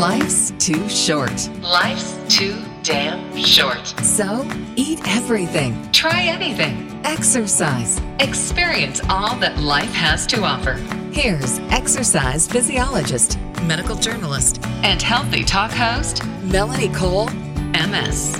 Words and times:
Life's 0.00 0.50
too 0.58 0.86
short. 0.90 1.48
Life's 1.62 2.18
too 2.28 2.62
damn 2.82 3.34
short. 3.34 3.86
So 4.02 4.46
eat 4.76 5.00
everything. 5.08 5.90
Try 5.90 6.24
anything. 6.24 7.00
Exercise. 7.04 7.98
Experience 8.20 9.00
all 9.08 9.36
that 9.36 9.56
life 9.58 9.94
has 9.94 10.26
to 10.26 10.42
offer. 10.44 10.74
Here's 11.12 11.60
exercise 11.70 12.46
physiologist, 12.46 13.38
medical 13.62 13.96
journalist, 13.96 14.62
And 14.82 15.00
healthy 15.00 15.42
talk 15.42 15.70
host, 15.70 16.22
Melanie 16.42 16.92
Cole. 16.92 17.30
MS. 17.72 18.38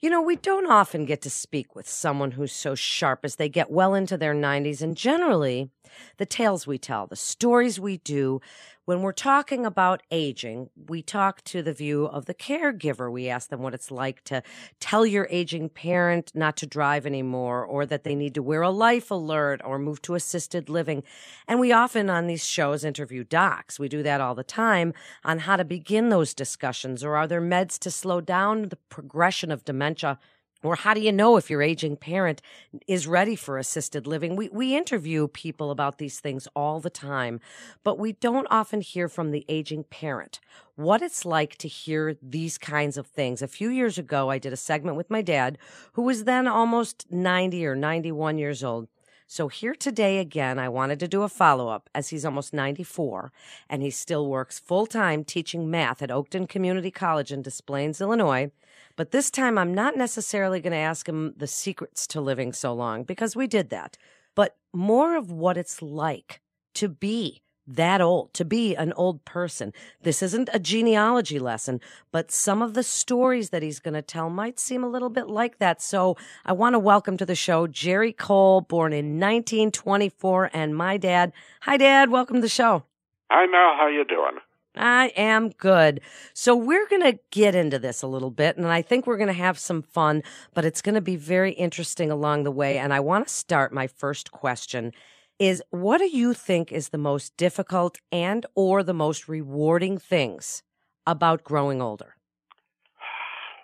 You 0.00 0.10
know, 0.10 0.20
we 0.20 0.36
don't 0.36 0.70
often 0.70 1.06
get 1.06 1.22
to 1.22 1.30
speak 1.30 1.74
with 1.74 1.88
someone 1.88 2.32
who's 2.32 2.52
so 2.52 2.74
sharp 2.74 3.20
as 3.24 3.36
they 3.36 3.48
get 3.48 3.70
well 3.70 3.94
into 3.94 4.18
their 4.18 4.34
90s. 4.34 4.82
And 4.82 4.94
generally, 4.94 5.70
the 6.18 6.26
tales 6.26 6.66
we 6.66 6.76
tell, 6.76 7.06
the 7.06 7.16
stories 7.16 7.80
we 7.80 7.96
do, 7.96 8.42
when 8.86 9.00
we're 9.00 9.12
talking 9.12 9.64
about 9.64 10.02
aging, 10.10 10.68
we 10.88 11.00
talk 11.00 11.42
to 11.44 11.62
the 11.62 11.72
view 11.72 12.04
of 12.04 12.26
the 12.26 12.34
caregiver. 12.34 13.10
We 13.10 13.28
ask 13.28 13.48
them 13.48 13.62
what 13.62 13.74
it's 13.74 13.90
like 13.90 14.22
to 14.24 14.42
tell 14.78 15.06
your 15.06 15.26
aging 15.30 15.70
parent 15.70 16.32
not 16.34 16.56
to 16.58 16.66
drive 16.66 17.06
anymore, 17.06 17.64
or 17.64 17.86
that 17.86 18.04
they 18.04 18.14
need 18.14 18.34
to 18.34 18.42
wear 18.42 18.62
a 18.62 18.70
life 18.70 19.10
alert 19.10 19.62
or 19.64 19.78
move 19.78 20.02
to 20.02 20.14
assisted 20.14 20.68
living. 20.68 21.02
And 21.48 21.60
we 21.60 21.72
often 21.72 22.10
on 22.10 22.26
these 22.26 22.44
shows 22.44 22.84
interview 22.84 23.24
docs. 23.24 23.78
We 23.78 23.88
do 23.88 24.02
that 24.02 24.20
all 24.20 24.34
the 24.34 24.44
time 24.44 24.92
on 25.24 25.40
how 25.40 25.56
to 25.56 25.64
begin 25.64 26.10
those 26.10 26.34
discussions, 26.34 27.02
or 27.02 27.16
are 27.16 27.26
there 27.26 27.40
meds 27.40 27.78
to 27.80 27.90
slow 27.90 28.20
down 28.20 28.68
the 28.68 28.78
progression 28.90 29.50
of 29.50 29.64
dementia? 29.64 30.18
Or 30.64 30.76
how 30.76 30.94
do 30.94 31.00
you 31.00 31.12
know 31.12 31.36
if 31.36 31.50
your 31.50 31.60
aging 31.60 31.98
parent 31.98 32.40
is 32.88 33.06
ready 33.06 33.36
for 33.36 33.58
assisted 33.58 34.06
living? 34.06 34.34
We, 34.34 34.48
we 34.48 34.74
interview 34.74 35.28
people 35.28 35.70
about 35.70 35.98
these 35.98 36.20
things 36.20 36.48
all 36.56 36.80
the 36.80 36.88
time, 36.88 37.38
but 37.84 37.98
we 37.98 38.12
don't 38.12 38.48
often 38.50 38.80
hear 38.80 39.06
from 39.06 39.30
the 39.30 39.44
aging 39.46 39.84
parent 39.84 40.40
what 40.74 41.02
it's 41.02 41.26
like 41.26 41.56
to 41.58 41.68
hear 41.68 42.16
these 42.22 42.56
kinds 42.56 42.96
of 42.96 43.06
things. 43.06 43.42
A 43.42 43.46
few 43.46 43.68
years 43.68 43.98
ago, 43.98 44.30
I 44.30 44.38
did 44.38 44.54
a 44.54 44.56
segment 44.56 44.96
with 44.96 45.10
my 45.10 45.20
dad, 45.20 45.58
who 45.92 46.02
was 46.02 46.24
then 46.24 46.48
almost 46.48 47.12
90 47.12 47.66
or 47.66 47.76
91 47.76 48.38
years 48.38 48.64
old. 48.64 48.88
So 49.26 49.48
here 49.48 49.74
today 49.74 50.18
again, 50.18 50.58
I 50.58 50.70
wanted 50.70 50.98
to 51.00 51.08
do 51.08 51.22
a 51.22 51.28
follow 51.28 51.68
up 51.68 51.90
as 51.94 52.08
he's 52.08 52.24
almost 52.24 52.54
94 52.54 53.32
and 53.68 53.82
he 53.82 53.90
still 53.90 54.28
works 54.28 54.58
full 54.58 54.86
time 54.86 55.24
teaching 55.24 55.70
math 55.70 56.02
at 56.02 56.10
Oakton 56.10 56.48
Community 56.48 56.90
College 56.90 57.32
in 57.32 57.42
Des 57.42 57.62
Plaines, 57.66 58.00
Illinois. 58.00 58.50
But 58.96 59.10
this 59.10 59.30
time 59.30 59.58
I'm 59.58 59.74
not 59.74 59.96
necessarily 59.96 60.60
going 60.60 60.72
to 60.72 60.76
ask 60.76 61.08
him 61.08 61.34
the 61.36 61.48
secrets 61.48 62.06
to 62.08 62.20
living 62.20 62.52
so 62.52 62.72
long 62.72 63.02
because 63.02 63.34
we 63.34 63.48
did 63.48 63.70
that, 63.70 63.98
but 64.36 64.56
more 64.72 65.16
of 65.16 65.32
what 65.32 65.56
it's 65.56 65.82
like 65.82 66.40
to 66.74 66.88
be 66.88 67.42
that 67.66 68.00
old, 68.00 68.32
to 68.34 68.44
be 68.44 68.76
an 68.76 68.92
old 68.92 69.24
person. 69.24 69.72
This 70.02 70.22
isn't 70.22 70.50
a 70.52 70.58
genealogy 70.58 71.38
lesson, 71.38 71.80
but 72.12 72.30
some 72.30 72.62
of 72.62 72.74
the 72.74 72.82
stories 72.82 73.50
that 73.50 73.62
he's 73.62 73.80
going 73.80 73.94
to 73.94 74.02
tell 74.02 74.30
might 74.30 74.60
seem 74.60 74.84
a 74.84 74.88
little 74.88 75.08
bit 75.08 75.28
like 75.28 75.58
that. 75.58 75.80
So 75.82 76.16
I 76.44 76.52
want 76.52 76.74
to 76.74 76.78
welcome 76.78 77.16
to 77.16 77.26
the 77.26 77.34
show 77.34 77.66
Jerry 77.66 78.12
Cole, 78.12 78.60
born 78.60 78.92
in 78.92 79.18
1924, 79.18 80.50
and 80.52 80.76
my 80.76 80.98
dad. 80.98 81.32
Hi, 81.62 81.76
Dad. 81.76 82.10
Welcome 82.10 82.36
to 82.36 82.42
the 82.42 82.48
show. 82.48 82.84
Hi, 83.30 83.46
Mel. 83.46 83.74
How 83.76 83.88
you 83.88 84.04
doing? 84.04 84.38
I 84.76 85.12
am 85.16 85.50
good. 85.50 86.00
So 86.32 86.56
we're 86.56 86.88
going 86.88 87.02
to 87.02 87.18
get 87.30 87.54
into 87.54 87.78
this 87.78 88.02
a 88.02 88.06
little 88.06 88.30
bit 88.30 88.56
and 88.56 88.66
I 88.66 88.82
think 88.82 89.06
we're 89.06 89.16
going 89.16 89.28
to 89.28 89.32
have 89.32 89.58
some 89.58 89.82
fun, 89.82 90.22
but 90.52 90.64
it's 90.64 90.82
going 90.82 90.96
to 90.96 91.00
be 91.00 91.16
very 91.16 91.52
interesting 91.52 92.10
along 92.10 92.44
the 92.44 92.50
way. 92.50 92.78
And 92.78 92.92
I 92.92 93.00
want 93.00 93.28
to 93.28 93.34
start 93.34 93.72
my 93.72 93.86
first 93.86 94.32
question 94.32 94.92
is 95.38 95.62
what 95.70 95.98
do 95.98 96.06
you 96.06 96.32
think 96.32 96.72
is 96.72 96.90
the 96.90 96.98
most 96.98 97.36
difficult 97.36 97.98
and 98.12 98.46
or 98.54 98.82
the 98.82 98.94
most 98.94 99.28
rewarding 99.28 99.98
things 99.98 100.62
about 101.06 101.44
growing 101.44 101.82
older? 101.82 102.16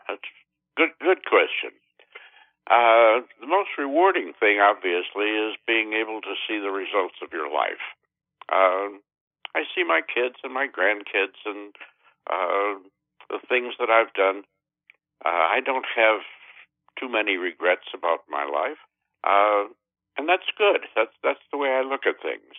That's 0.08 0.20
good. 0.76 0.90
Good 1.00 1.24
question. 1.24 1.70
Uh, 2.70 3.26
the 3.40 3.48
most 3.48 3.70
rewarding 3.78 4.32
thing, 4.38 4.60
obviously, 4.60 5.26
is 5.26 5.56
being 5.66 5.92
able 5.92 6.20
to 6.20 6.34
see 6.46 6.58
the 6.58 6.70
results 6.70 7.16
of 7.22 7.32
your 7.32 7.50
life. 7.50 7.82
Uh, 8.48 8.98
I 9.54 9.64
see 9.74 9.84
my 9.84 10.00
kids 10.02 10.36
and 10.44 10.52
my 10.54 10.66
grandkids 10.66 11.38
and 11.44 11.74
uh, 12.30 12.78
the 13.28 13.40
things 13.48 13.74
that 13.78 13.90
I've 13.90 14.12
done. 14.14 14.42
Uh, 15.24 15.46
I 15.50 15.60
don't 15.64 15.86
have 15.96 16.20
too 16.98 17.08
many 17.08 17.36
regrets 17.36 17.88
about 17.94 18.20
my 18.28 18.44
life, 18.44 18.80
uh, 19.24 19.68
and 20.16 20.28
that's 20.28 20.48
good. 20.56 20.86
That's 20.96 21.14
that's 21.22 21.44
the 21.52 21.58
way 21.58 21.68
I 21.70 21.82
look 21.82 22.06
at 22.06 22.22
things. 22.22 22.56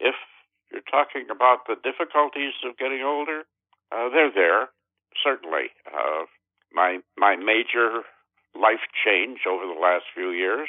If 0.00 0.14
you're 0.70 0.86
talking 0.90 1.28
about 1.30 1.66
the 1.66 1.76
difficulties 1.76 2.54
of 2.64 2.76
getting 2.76 3.02
older, 3.02 3.44
uh, 3.92 4.08
they're 4.10 4.32
there 4.32 4.68
certainly. 5.20 5.72
Uh, 5.86 6.24
my 6.72 6.98
my 7.16 7.36
major 7.36 8.02
life 8.54 8.84
change 9.04 9.40
over 9.48 9.66
the 9.66 9.80
last 9.80 10.04
few 10.14 10.30
years 10.30 10.68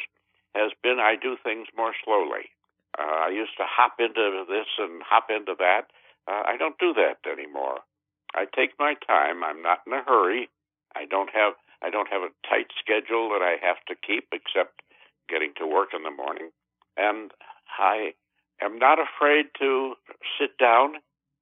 has 0.55 0.72
been 0.81 1.00
I 1.00 1.16
do 1.16 1.38
things 1.44 1.67
more 1.75 1.94
slowly. 2.03 2.51
Uh, 2.98 3.28
I 3.28 3.30
used 3.30 3.58
to 3.58 3.66
hop 3.66 3.96
into 4.00 4.46
this 4.48 4.68
and 4.78 5.02
hop 5.02 5.28
into 5.30 5.56
that. 5.58 5.90
Uh, 6.28 6.44
I 6.46 6.58
don't 6.58 6.78
do 6.78 6.94
that 6.94 7.26
anymore. 7.30 7.80
I 8.36 8.46
take 8.46 8.72
my 8.80 8.96
time. 9.06 9.44
I'm 9.44 9.62
not 9.62 9.80
in 9.86 9.94
a 9.94 10.04
hurry. 10.04 10.50
I 10.96 11.06
don't 11.06 11.30
have 11.34 11.53
I 11.84 11.90
don't 11.90 12.08
have 12.08 12.22
a 12.22 12.32
tight 12.48 12.72
schedule 12.80 13.28
that 13.36 13.44
I 13.44 13.58
have 13.59 13.78
to 13.90 13.96
keep 13.96 14.30
except 14.32 14.82
getting 15.28 15.52
to 15.58 15.68
work 15.68 15.90
in 15.94 16.03
the 16.03 16.12
morning. 16.16 16.50
And 16.96 17.32
I 17.78 18.14
am 18.62 18.80
not 18.80 19.00
afraid 19.00 19.48
to 19.59 19.96
sit 20.40 20.58
down 20.58 20.96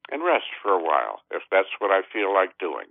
and 0.10 0.24
rest 0.24 0.50
for 0.64 0.72
a 0.72 0.82
while 0.82 1.22
if 1.30 1.44
that's 1.52 1.70
what 1.80 1.92
I 1.92 2.02
feel 2.12 2.34
like 2.34 2.58
doing. 2.60 2.90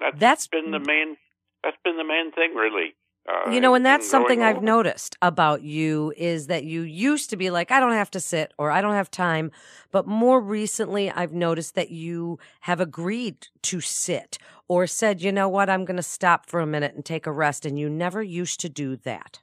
That's, 0.00 0.18
That's- 0.18 0.46
been 0.48 0.70
the 0.70 0.80
main 0.80 1.16
that's 1.62 1.76
been 1.84 1.96
the 1.96 2.04
main 2.04 2.30
thing 2.32 2.54
really. 2.54 2.94
Uh, 3.28 3.50
You 3.50 3.60
know, 3.60 3.74
and 3.74 3.84
that's 3.84 4.08
something 4.08 4.42
I've 4.42 4.56
older. 4.56 4.66
noticed 4.66 5.16
about 5.20 5.62
you 5.62 6.12
is 6.16 6.46
that 6.46 6.64
you 6.64 6.82
used 6.82 7.30
to 7.30 7.36
be 7.36 7.50
like, 7.50 7.70
I 7.72 7.80
don't 7.80 7.92
have 7.92 8.10
to 8.12 8.20
sit 8.20 8.52
or 8.56 8.70
I 8.70 8.80
don't 8.80 8.94
have 8.94 9.10
time. 9.10 9.50
But 9.90 10.06
more 10.06 10.40
recently, 10.40 11.10
I've 11.10 11.32
noticed 11.32 11.74
that 11.74 11.90
you 11.90 12.38
have 12.60 12.80
agreed 12.80 13.48
to 13.62 13.80
sit 13.80 14.38
or 14.68 14.86
said, 14.86 15.22
you 15.22 15.32
know 15.32 15.48
what, 15.48 15.68
I'm 15.68 15.84
going 15.84 15.96
to 15.96 16.02
stop 16.02 16.46
for 16.46 16.60
a 16.60 16.66
minute 16.66 16.94
and 16.94 17.04
take 17.04 17.26
a 17.26 17.32
rest. 17.32 17.66
And 17.66 17.78
you 17.78 17.88
never 17.88 18.22
used 18.22 18.60
to 18.60 18.68
do 18.68 18.96
that. 18.98 19.40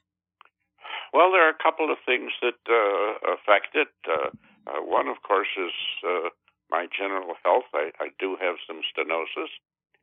Well, 1.14 1.32
there 1.32 1.46
are 1.46 1.50
a 1.50 1.64
couple 1.64 1.92
of 1.92 1.98
things 2.06 2.32
that 2.42 2.60
uh, 2.68 3.34
affect 3.34 3.76
it. 3.76 3.94
Uh, 4.08 4.30
uh, 4.66 4.82
one, 4.82 5.08
of 5.08 5.22
course, 5.22 5.50
is 5.58 5.74
uh, 6.08 6.30
my 6.72 6.88
general 6.98 7.36
health. 7.44 7.66
I, 7.74 7.92
I 8.00 8.08
do 8.18 8.38
have 8.42 8.56
some 8.66 8.82
stenosis, 8.90 9.52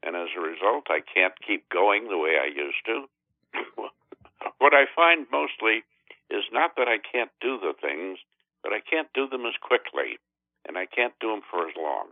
and 0.03 0.15
as 0.15 0.29
a 0.37 0.41
result, 0.41 0.87
I 0.89 1.01
can't 1.01 1.35
keep 1.45 1.69
going 1.69 2.09
the 2.09 2.19
way 2.19 2.37
I 2.41 2.47
used 2.47 2.85
to. 2.87 3.07
what 4.59 4.75
I 4.75 4.85
find 4.95 5.27
mostly 5.31 5.85
is 6.31 6.45
not 6.53 6.73
that 6.77 6.89
I 6.89 6.99
can't 6.99 7.31
do 7.41 7.59
the 7.59 7.75
things, 7.81 8.19
but 8.63 8.73
I 8.73 8.81
can't 8.81 9.09
do 9.15 9.29
them 9.29 9.47
as 9.47 9.55
quickly, 9.61 10.19
and 10.67 10.77
I 10.77 10.87
can't 10.87 11.15
do 11.21 11.31
them 11.31 11.43
for 11.51 11.67
as 11.67 11.75
long. 11.77 12.09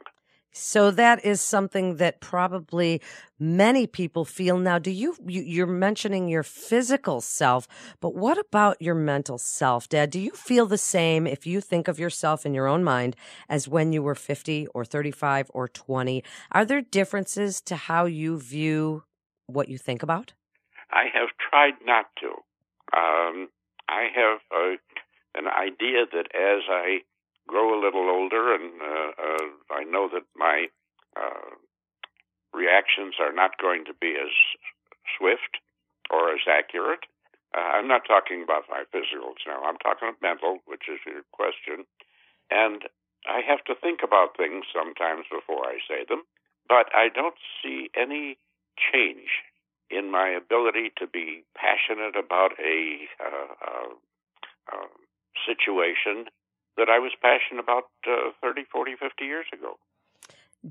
So 0.52 0.90
that 0.92 1.24
is 1.24 1.40
something 1.40 1.96
that 1.96 2.20
probably 2.20 3.02
many 3.38 3.86
people 3.86 4.24
feel 4.24 4.58
now. 4.58 4.78
Do 4.78 4.90
you, 4.90 5.14
you 5.26 5.42
you're 5.42 5.66
mentioning 5.66 6.28
your 6.28 6.42
physical 6.42 7.20
self, 7.20 7.68
but 8.00 8.14
what 8.14 8.38
about 8.38 8.80
your 8.80 8.94
mental 8.94 9.38
self, 9.38 9.88
Dad? 9.88 10.10
Do 10.10 10.18
you 10.18 10.32
feel 10.32 10.66
the 10.66 10.78
same 10.78 11.26
if 11.26 11.46
you 11.46 11.60
think 11.60 11.86
of 11.86 11.98
yourself 11.98 12.46
in 12.46 12.54
your 12.54 12.66
own 12.66 12.82
mind 12.82 13.14
as 13.48 13.68
when 13.68 13.92
you 13.92 14.02
were 14.02 14.14
50 14.14 14.66
or 14.74 14.84
35 14.84 15.50
or 15.54 15.68
20? 15.68 16.24
Are 16.50 16.64
there 16.64 16.82
differences 16.82 17.60
to 17.62 17.76
how 17.76 18.06
you 18.06 18.38
view 18.38 19.04
what 19.46 19.68
you 19.68 19.78
think 19.78 20.02
about? 20.02 20.32
I 20.90 21.04
have 21.12 21.28
tried 21.38 21.74
not 21.84 22.06
to. 22.20 22.28
Um, 22.96 23.48
I 23.88 24.08
have 24.14 24.40
uh, 24.52 24.76
an 25.34 25.46
idea 25.48 26.06
that 26.12 26.28
as 26.34 26.64
I 26.68 27.00
grow 27.46 27.78
a 27.78 27.82
little 27.82 28.08
older, 28.08 28.54
and 28.54 28.72
uh, 28.80 29.10
uh, 29.16 29.46
I 29.70 29.84
know 29.84 30.08
that 30.12 30.24
my 30.36 30.68
uh, 31.16 31.56
reactions 32.52 33.14
are 33.20 33.32
not 33.32 33.58
going 33.60 33.84
to 33.86 33.94
be 33.94 34.16
as 34.16 34.32
swift 35.16 35.60
or 36.10 36.32
as 36.32 36.40
accurate. 36.48 37.04
Uh, 37.56 37.80
I'm 37.80 37.88
not 37.88 38.02
talking 38.06 38.42
about 38.42 38.64
my 38.68 38.84
physicals 38.92 39.40
now. 39.46 39.64
I'm 39.64 39.80
talking 39.80 40.08
about 40.08 40.22
mental, 40.22 40.58
which 40.66 40.84
is 40.88 41.00
your 41.06 41.24
question. 41.32 41.84
And 42.50 42.84
I 43.26 43.40
have 43.46 43.64
to 43.64 43.74
think 43.74 44.00
about 44.04 44.36
things 44.36 44.64
sometimes 44.72 45.24
before 45.32 45.64
I 45.64 45.80
say 45.88 46.04
them, 46.08 46.22
but 46.68 46.88
I 46.94 47.08
don't 47.08 47.36
see 47.62 47.90
any 47.96 48.36
change 48.76 49.44
in 49.90 50.10
my 50.10 50.28
ability 50.28 50.92
to 50.98 51.06
be 51.06 51.44
passionate 51.56 52.16
about 52.16 52.52
a 52.60 53.08
uh, 53.20 53.52
uh, 53.64 53.92
uh, 54.72 54.88
situation 55.46 56.26
that 56.76 56.88
I 56.88 56.98
was 56.98 57.12
passionate 57.20 57.62
about 57.62 57.90
uh, 58.06 58.30
30, 58.42 58.64
40, 58.70 58.96
50 59.00 59.24
years 59.24 59.46
ago. 59.52 59.78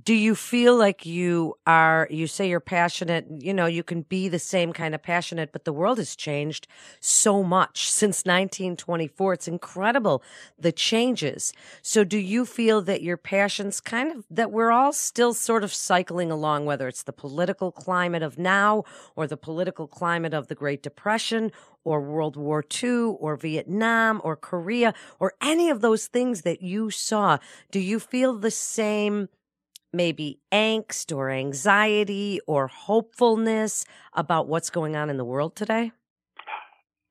Do 0.04 0.14
you 0.14 0.36
feel 0.36 0.76
like 0.76 1.06
you 1.06 1.56
are 1.66 2.08
you 2.12 2.28
say 2.28 2.50
you're 2.50 2.60
passionate 2.60 3.26
you 3.40 3.54
know 3.54 3.66
you 3.66 3.84
can 3.84 4.02
be 4.02 4.28
the 4.28 4.40
same 4.40 4.74
kind 4.74 4.94
of 4.94 5.02
passionate 5.02 5.52
but 5.54 5.64
the 5.64 5.72
world 5.74 5.98
has 5.98 6.16
changed 6.16 6.68
so 7.00 7.42
much 7.42 7.90
since 7.92 8.26
1924 8.26 9.34
it's 9.34 9.48
incredible 9.48 10.22
the 10.60 10.72
changes. 10.72 11.54
So 11.82 12.04
do 12.04 12.18
you 12.18 12.46
feel 12.46 12.82
that 12.84 13.02
your 13.02 13.18
passions 13.18 13.80
kind 13.80 14.12
of 14.12 14.26
that 14.30 14.52
we're 14.52 14.72
all 14.72 14.94
still 14.94 15.34
sort 15.34 15.64
of 15.64 15.74
cycling 15.74 16.32
along 16.32 16.66
whether 16.66 16.88
it's 16.88 17.04
the 17.04 17.14
political 17.14 17.72
climate 17.72 18.24
of 18.24 18.38
now 18.38 18.84
or 19.16 19.28
the 19.28 19.38
political 19.38 19.88
climate 19.88 20.34
of 20.34 20.48
the 20.48 20.56
great 20.56 20.82
depression 20.82 21.52
or 21.84 22.02
World 22.02 22.36
War 22.36 22.64
II 22.84 23.16
or 23.20 23.36
Vietnam 23.38 24.22
or 24.24 24.36
Korea 24.36 24.94
or 25.20 25.34
any 25.42 25.70
of 25.70 25.82
those 25.82 26.08
things 26.08 26.42
that 26.42 26.62
you 26.62 26.90
saw? 26.90 27.38
Do 27.72 27.80
you 27.80 28.00
feel 28.00 28.34
the 28.34 28.52
same 28.52 29.30
maybe 29.94 30.40
angst 30.52 31.16
or 31.16 31.30
anxiety 31.30 32.40
or 32.48 32.68
hopefulness 32.68 33.86
about 34.14 34.48
what's 34.48 34.70
going 34.70 34.96
on 34.96 35.10
in 35.10 35.18
the 35.18 35.26
world 35.26 35.56
today? 35.56 35.92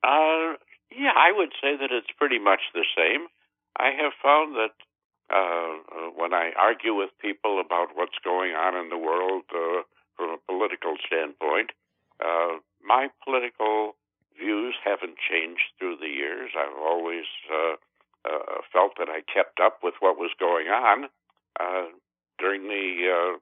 Uh, 0.03 0.55
yeah, 0.91 1.13
I 1.15 1.31
would 1.35 1.51
say 1.61 1.75
that 1.75 1.91
it's 1.91 2.11
pretty 2.17 2.39
much 2.39 2.61
the 2.73 2.85
same. 2.95 3.27
I 3.77 3.91
have 3.91 4.13
found 4.21 4.55
that 4.55 4.73
uh, 5.29 6.09
when 6.15 6.33
I 6.33 6.51
argue 6.57 6.95
with 6.95 7.09
people 7.21 7.59
about 7.59 7.89
what's 7.95 8.17
going 8.23 8.53
on 8.53 8.75
in 8.75 8.89
the 8.89 8.97
world 8.97 9.43
uh, 9.51 9.83
from 10.15 10.31
a 10.31 10.37
political 10.47 10.95
standpoint, 11.05 11.71
uh, 12.23 12.57
my 12.81 13.09
political 13.23 13.95
views 14.39 14.75
haven't 14.83 15.17
changed 15.17 15.75
through 15.77 15.97
the 15.97 16.09
years. 16.09 16.51
I've 16.57 16.77
always 16.77 17.25
uh, 17.51 17.75
uh, 18.25 18.61
felt 18.71 18.93
that 18.97 19.09
I 19.09 19.21
kept 19.21 19.59
up 19.59 19.79
with 19.83 19.95
what 19.99 20.17
was 20.17 20.31
going 20.39 20.67
on. 20.67 21.09
Uh, 21.59 21.91
during 22.39 22.67
the 22.67 22.87
uh, 23.09 23.33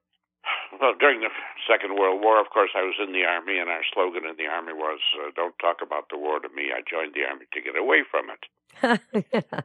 well 0.81 0.93
during 0.99 1.21
the 1.21 1.29
Second 1.67 1.95
World 1.95 2.21
War. 2.21 2.39
Of 2.39 2.49
course, 2.49 2.71
I 2.75 2.83
was 2.83 2.95
in 2.99 3.13
the 3.13 3.25
army, 3.25 3.57
and 3.57 3.69
our 3.69 3.83
slogan 3.93 4.25
in 4.25 4.35
the 4.37 4.47
army 4.47 4.73
was 4.73 4.99
uh, 5.19 5.31
"Don't 5.35 5.57
talk 5.59 5.77
about 5.81 6.09
the 6.09 6.17
war 6.17 6.39
to 6.39 6.49
me. 6.49 6.71
I 6.75 6.81
joined 6.81 7.13
the 7.13 7.25
army 7.25 7.45
to 7.53 7.61
get 7.61 7.77
away 7.77 8.03
from 8.09 8.29
it." 8.29 8.43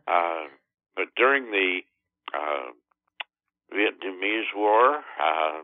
uh, 0.06 0.44
but 0.96 1.08
during 1.16 1.50
the 1.50 1.80
uh, 2.34 2.70
Vietnamese 3.72 4.54
War, 4.54 4.98
uh, 5.18 5.62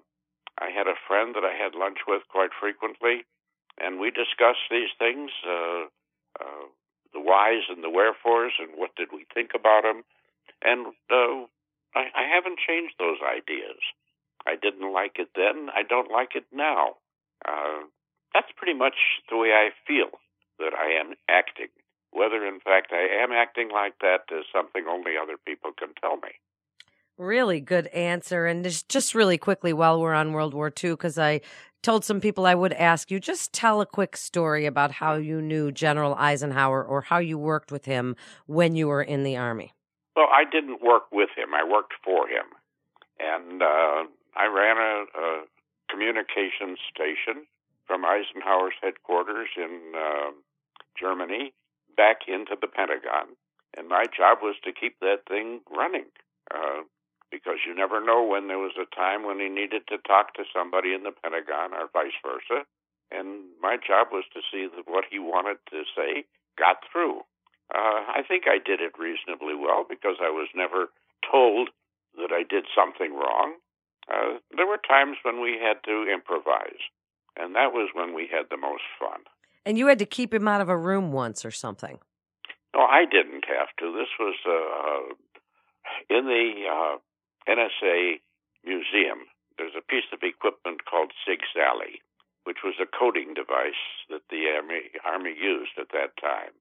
I 0.58 0.70
had 0.70 0.86
a 0.86 0.98
friend 1.06 1.34
that 1.34 1.44
I 1.44 1.54
had 1.54 1.74
lunch 1.74 1.98
with 2.06 2.22
quite 2.28 2.50
frequently, 2.58 3.24
and 3.78 4.00
we 4.00 4.10
discussed 4.10 4.66
these 4.70 4.90
things. 4.98 5.30
Uh, 5.46 5.86
uh, 6.40 6.68
the 7.12 7.20
whys 7.20 7.64
and 7.70 7.82
the 7.82 7.88
wherefores, 7.88 8.52
and 8.58 8.76
what 8.76 8.94
did 8.96 9.08
we 9.12 9.24
think 9.32 9.52
about 9.54 9.82
them? 9.82 10.04
And 10.62 10.92
uh, 11.10 11.48
I, 11.96 12.12
I 12.12 12.24
haven't 12.28 12.60
changed 12.60 12.94
those 12.98 13.18
ideas. 13.24 13.80
I 14.46 14.54
didn't 14.54 14.92
like 14.92 15.16
it 15.16 15.30
then. 15.34 15.68
I 15.74 15.82
don't 15.82 16.12
like 16.12 16.36
it 16.36 16.44
now. 16.52 17.00
Uh, 17.44 17.88
that's 18.34 18.52
pretty 18.56 18.78
much 18.78 18.94
the 19.30 19.36
way 19.36 19.50
I 19.50 19.70
feel 19.86 20.20
that 20.58 20.72
I 20.76 21.00
am 21.00 21.14
acting. 21.28 21.72
Whether, 22.12 22.46
in 22.46 22.60
fact, 22.60 22.92
I 22.92 23.22
am 23.22 23.32
acting 23.32 23.70
like 23.72 23.94
that 24.00 24.28
is 24.30 24.44
something 24.54 24.84
only 24.88 25.12
other 25.20 25.36
people 25.44 25.70
can 25.76 25.88
tell 26.00 26.16
me. 26.16 26.36
Really 27.18 27.60
good 27.60 27.86
answer. 27.88 28.46
And 28.46 28.64
just, 28.88 29.14
really 29.14 29.38
quickly, 29.38 29.72
while 29.72 30.00
we're 30.00 30.14
on 30.14 30.32
World 30.32 30.52
War 30.52 30.68
II, 30.68 30.90
because 30.90 31.18
I 31.18 31.40
told 31.82 32.04
some 32.04 32.20
people 32.20 32.44
I 32.44 32.54
would 32.54 32.74
ask 32.74 33.10
you, 33.10 33.18
just 33.18 33.52
tell 33.52 33.80
a 33.80 33.86
quick 33.86 34.16
story 34.16 34.66
about 34.66 34.92
how 34.92 35.14
you 35.14 35.40
knew 35.40 35.72
General 35.72 36.14
Eisenhower 36.14 36.84
or 36.84 37.02
how 37.02 37.18
you 37.18 37.38
worked 37.38 37.72
with 37.72 37.86
him 37.86 38.16
when 38.46 38.76
you 38.76 38.88
were 38.88 39.02
in 39.02 39.22
the 39.22 39.36
Army. 39.36 39.72
Well, 40.16 40.28
I 40.32 40.44
didn't 40.50 40.82
work 40.82 41.12
with 41.12 41.28
him. 41.36 41.52
I 41.54 41.62
worked 41.62 41.92
for 42.02 42.26
him, 42.26 42.46
and 43.20 43.62
uh, 43.62 44.08
I 44.34 44.46
ran 44.48 44.78
a, 44.78 45.04
a 45.12 45.44
communications 45.90 46.80
station 46.88 47.46
from 47.86 48.04
Eisenhower's 48.04 48.74
headquarters 48.82 49.48
in 49.56 49.92
uh, 49.94 50.30
Germany 50.98 51.52
back 51.96 52.26
into 52.26 52.56
the 52.58 52.66
Pentagon, 52.66 53.36
and 53.76 53.88
my 53.88 54.04
job 54.06 54.38
was 54.42 54.56
to 54.64 54.72
keep 54.72 54.98
that 55.00 55.28
thing 55.28 55.60
running. 55.70 56.06
Uh, 56.52 56.82
because 57.30 57.58
you 57.66 57.74
never 57.74 58.00
know 58.00 58.22
when 58.22 58.48
there 58.48 58.58
was 58.58 58.78
a 58.80 58.88
time 58.94 59.26
when 59.26 59.40
he 59.40 59.48
needed 59.48 59.82
to 59.88 59.98
talk 59.98 60.32
to 60.34 60.44
somebody 60.54 60.94
in 60.94 61.02
the 61.02 61.10
Pentagon 61.10 61.74
or 61.74 61.90
vice 61.92 62.14
versa. 62.24 62.64
And 63.10 63.44
my 63.60 63.76
job 63.76 64.08
was 64.12 64.24
to 64.32 64.40
see 64.50 64.66
that 64.66 64.86
what 64.86 65.04
he 65.10 65.18
wanted 65.18 65.58
to 65.70 65.82
say 65.96 66.24
got 66.58 66.78
through. 66.90 67.22
Uh, 67.74 68.06
I 68.06 68.22
think 68.26 68.44
I 68.46 68.58
did 68.58 68.80
it 68.80 68.94
reasonably 68.98 69.54
well 69.54 69.84
because 69.88 70.16
I 70.22 70.30
was 70.30 70.48
never 70.54 70.86
told 71.28 71.70
that 72.16 72.30
I 72.32 72.42
did 72.42 72.64
something 72.74 73.12
wrong. 73.14 73.54
Uh, 74.08 74.38
there 74.56 74.66
were 74.66 74.78
times 74.78 75.16
when 75.22 75.40
we 75.40 75.58
had 75.60 75.82
to 75.84 76.06
improvise, 76.06 76.78
and 77.36 77.54
that 77.56 77.72
was 77.72 77.90
when 77.92 78.14
we 78.14 78.28
had 78.30 78.46
the 78.50 78.56
most 78.56 78.86
fun. 79.00 79.26
And 79.64 79.76
you 79.76 79.88
had 79.88 79.98
to 79.98 80.06
keep 80.06 80.32
him 80.32 80.46
out 80.46 80.60
of 80.60 80.68
a 80.68 80.76
room 80.76 81.10
once 81.10 81.44
or 81.44 81.50
something. 81.50 81.98
No, 82.74 82.82
I 82.82 83.04
didn't 83.04 83.44
have 83.50 83.74
to. 83.80 83.90
This 83.90 84.14
was 84.20 84.36
uh, 84.46 85.14
in 86.08 86.26
the 86.26 86.70
uh, 86.70 86.96
NSA 87.50 88.20
museum. 88.64 89.26
There's 89.58 89.74
a 89.76 89.82
piece 89.82 90.06
of 90.12 90.20
equipment 90.22 90.84
called 90.84 91.10
Sig 91.26 91.40
Sally, 91.52 91.98
which 92.44 92.58
was 92.62 92.74
a 92.78 92.86
coding 92.86 93.34
device 93.34 93.82
that 94.08 94.22
the 94.30 94.46
Army, 94.54 94.92
Army 95.04 95.34
used 95.34 95.74
at 95.80 95.90
that 95.90 96.14
time 96.20 96.54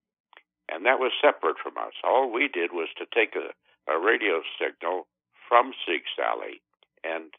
and 0.76 0.86
that 0.86 1.00
was 1.00 1.16
separate 1.24 1.56
from 1.56 1.80
us. 1.80 1.96
All 2.04 2.28
we 2.28 2.50
did 2.52 2.76
was 2.76 2.90
to 3.00 3.08
take 3.08 3.34
a, 3.40 3.56
a 3.88 3.96
radio 3.96 4.44
signal 4.60 5.08
from 5.48 5.72
SIGSALY 5.88 6.60
and 7.08 7.32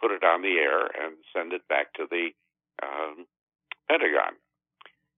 put 0.00 0.12
it 0.12 0.22
on 0.22 0.42
the 0.42 0.62
air 0.62 0.86
and 0.86 1.18
send 1.34 1.52
it 1.52 1.66
back 1.66 1.92
to 1.94 2.06
the 2.08 2.30
um, 2.86 3.26
Pentagon. 3.90 4.38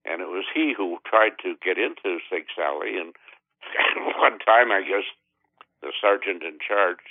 And 0.09 0.23
it 0.23 0.33
was 0.33 0.49
he 0.55 0.73
who 0.73 0.97
tried 1.05 1.37
to 1.45 1.61
get 1.61 1.77
into 1.77 2.17
SIGSALY, 2.33 2.97
and 2.97 3.13
one 4.17 4.39
time, 4.41 4.73
I 4.73 4.81
guess, 4.81 5.05
the 5.83 5.93
sergeant 6.01 6.43
in 6.43 6.57
charge 6.67 7.05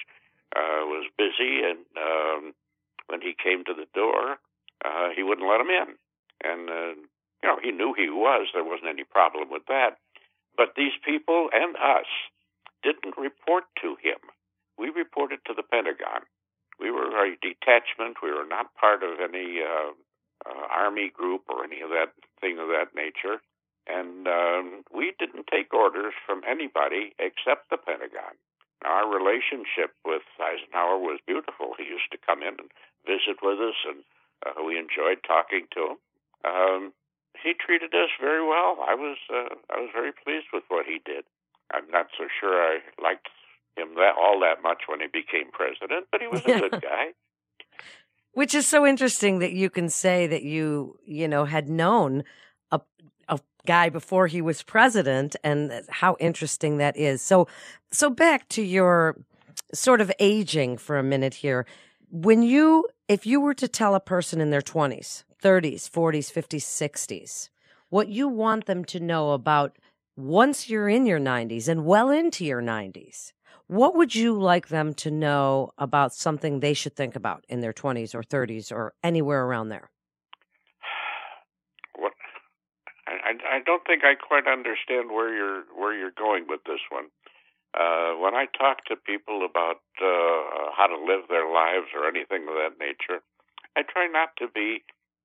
uh, 0.55 0.89
was 0.89 1.05
busy, 1.15 1.61
and 1.61 1.85
um, 1.93 2.53
when 3.05 3.21
he 3.21 3.35
came 3.37 3.63
to 3.65 3.73
the 3.75 3.85
door, 3.93 4.41
uh, 4.83 5.09
he 5.15 5.21
wouldn't 5.21 5.47
let 5.47 5.61
him 5.61 5.69
in. 5.69 5.93
And 6.41 6.69
uh, 6.69 6.95
you 7.43 7.49
know, 7.49 7.59
he 7.61 7.71
knew 7.71 7.93
he 7.93 8.09
was. 8.09 8.47
There 8.53 8.63
wasn't 8.63 8.89
any 8.89 9.03
problem 9.03 9.49
with 9.51 9.67
that. 9.67 9.99
But 10.57 10.73
these 10.75 10.95
people 11.03 11.49
and 11.53 11.75
us 11.75 12.07
didn't 12.83 13.17
report 13.17 13.65
to 13.81 13.97
him. 14.01 14.19
We 14.77 14.89
reported 14.89 15.39
to 15.47 15.53
the 15.53 15.63
Pentagon. 15.63 16.27
We 16.79 16.91
were 16.91 17.11
a 17.11 17.35
detachment. 17.41 18.19
We 18.21 18.31
were 18.31 18.47
not 18.47 18.75
part 18.75 19.03
of 19.03 19.19
any 19.19 19.63
uh, 19.63 19.91
uh, 20.45 20.67
army 20.69 21.09
group 21.09 21.43
or 21.47 21.63
any 21.63 21.81
of 21.81 21.89
that 21.89 22.11
thing 22.41 22.59
of 22.59 22.67
that 22.67 22.93
nature. 22.95 23.39
And 23.87 24.27
um, 24.27 24.83
we 24.93 25.13
didn't 25.19 25.47
take 25.47 25.73
orders 25.73 26.13
from 26.25 26.41
anybody 26.47 27.13
except 27.19 27.69
the 27.69 27.77
Pentagon. 27.77 28.35
Our 28.83 29.07
relationship 29.07 29.95
with 30.03 30.25
Eisenhower 30.37 30.97
was 30.99 31.19
beautiful. 31.25 31.73
He 31.77 31.85
used 31.85 32.11
to 32.11 32.19
come 32.21 32.41
in 32.41 32.59
and 32.59 32.69
visit 33.05 33.39
with 33.41 33.59
us, 33.59 33.77
and 33.87 34.03
uh, 34.45 34.61
we 34.61 34.77
enjoyed 34.77 35.23
talking 35.25 35.65
to 35.73 35.95
him. 35.95 35.97
Um, 36.43 36.93
he 37.45 37.53
treated 37.53 37.93
us 37.93 38.09
very 38.19 38.43
well. 38.43 38.77
I 38.81 38.95
was 38.95 39.17
uh, 39.31 39.55
I 39.69 39.79
was 39.79 39.89
very 39.93 40.11
pleased 40.11 40.47
with 40.51 40.63
what 40.67 40.87
he 40.87 40.99
did. 41.05 41.23
I'm 41.71 41.87
not 41.91 42.07
so 42.17 42.25
sure 42.39 42.61
I 42.61 42.79
liked 43.01 43.29
him 43.77 43.93
that 43.95 44.15
all 44.19 44.39
that 44.41 44.63
much 44.63 44.83
when 44.87 44.99
he 44.99 45.07
became 45.07 45.51
president, 45.51 46.07
but 46.11 46.21
he 46.21 46.27
was 46.27 46.41
a 46.41 46.59
good 46.59 46.81
guy. 46.81 47.13
Which 48.33 48.55
is 48.55 48.67
so 48.67 48.85
interesting 48.85 49.39
that 49.39 49.53
you 49.53 49.69
can 49.69 49.89
say 49.89 50.27
that 50.27 50.43
you, 50.43 50.97
you 51.05 51.27
know, 51.27 51.45
had 51.45 51.69
known 51.69 52.23
a 52.71 52.81
a 53.29 53.39
guy 53.67 53.89
before 53.89 54.25
he 54.25 54.41
was 54.41 54.63
president 54.63 55.35
and 55.43 55.71
how 55.89 56.17
interesting 56.19 56.77
that 56.77 56.97
is. 56.97 57.21
So 57.21 57.47
so 57.91 58.09
back 58.09 58.49
to 58.49 58.63
your 58.63 59.17
sort 59.71 60.01
of 60.01 60.11
aging 60.19 60.77
for 60.77 60.97
a 60.97 61.03
minute 61.03 61.35
here. 61.35 61.67
When 62.09 62.41
you 62.41 62.87
if 63.07 63.27
you 63.27 63.39
were 63.39 63.53
to 63.53 63.67
tell 63.67 63.93
a 63.93 63.99
person 63.99 64.41
in 64.41 64.49
their 64.49 64.61
20s 64.61 65.24
30s, 65.41 65.89
40s, 65.89 66.31
50s, 66.31 66.63
60s, 66.63 67.49
what 67.89 68.07
you 68.07 68.27
want 68.27 68.65
them 68.65 68.83
to 68.85 68.99
know 68.99 69.31
about 69.31 69.77
once 70.15 70.69
you're 70.69 70.89
in 70.89 71.05
your 71.05 71.19
90s 71.19 71.67
and 71.67 71.85
well 71.85 72.09
into 72.09 72.45
your 72.45 72.61
90s, 72.61 73.33
what 73.67 73.95
would 73.95 74.13
you 74.13 74.39
like 74.39 74.67
them 74.67 74.93
to 74.93 75.11
know 75.11 75.71
about 75.77 76.13
something 76.13 76.59
they 76.59 76.73
should 76.73 76.95
think 76.95 77.15
about 77.15 77.43
in 77.49 77.61
their 77.61 77.73
20s 77.73 78.13
or 78.13 78.21
30s 78.21 78.71
or 78.71 78.93
anywhere 79.03 79.43
around 79.45 79.69
there? 79.69 79.89
What 81.97 82.13
I, 83.07 83.57
I 83.57 83.59
don't 83.65 83.85
think 83.85 84.03
I 84.03 84.15
quite 84.15 84.47
understand 84.47 85.09
where 85.09 85.33
you're 85.33 85.63
where 85.75 85.97
you're 85.97 86.15
going 86.15 86.45
with 86.47 86.61
this 86.65 86.81
one. 86.89 87.05
Uh, 87.73 88.15
when 88.15 88.35
I 88.35 88.45
talk 88.57 88.85
to 88.85 88.95
people 88.95 89.43
about 89.43 89.81
uh, 89.99 90.71
how 90.77 90.87
to 90.87 90.95
live 90.95 91.27
their 91.27 91.51
lives 91.51 91.87
or 91.93 92.07
anything 92.07 92.47
of 92.47 92.55
that 92.55 92.79
nature, 92.79 93.19
I 93.75 93.81
try 93.81 94.07
not 94.07 94.29
to 94.37 94.47
be 94.47 94.83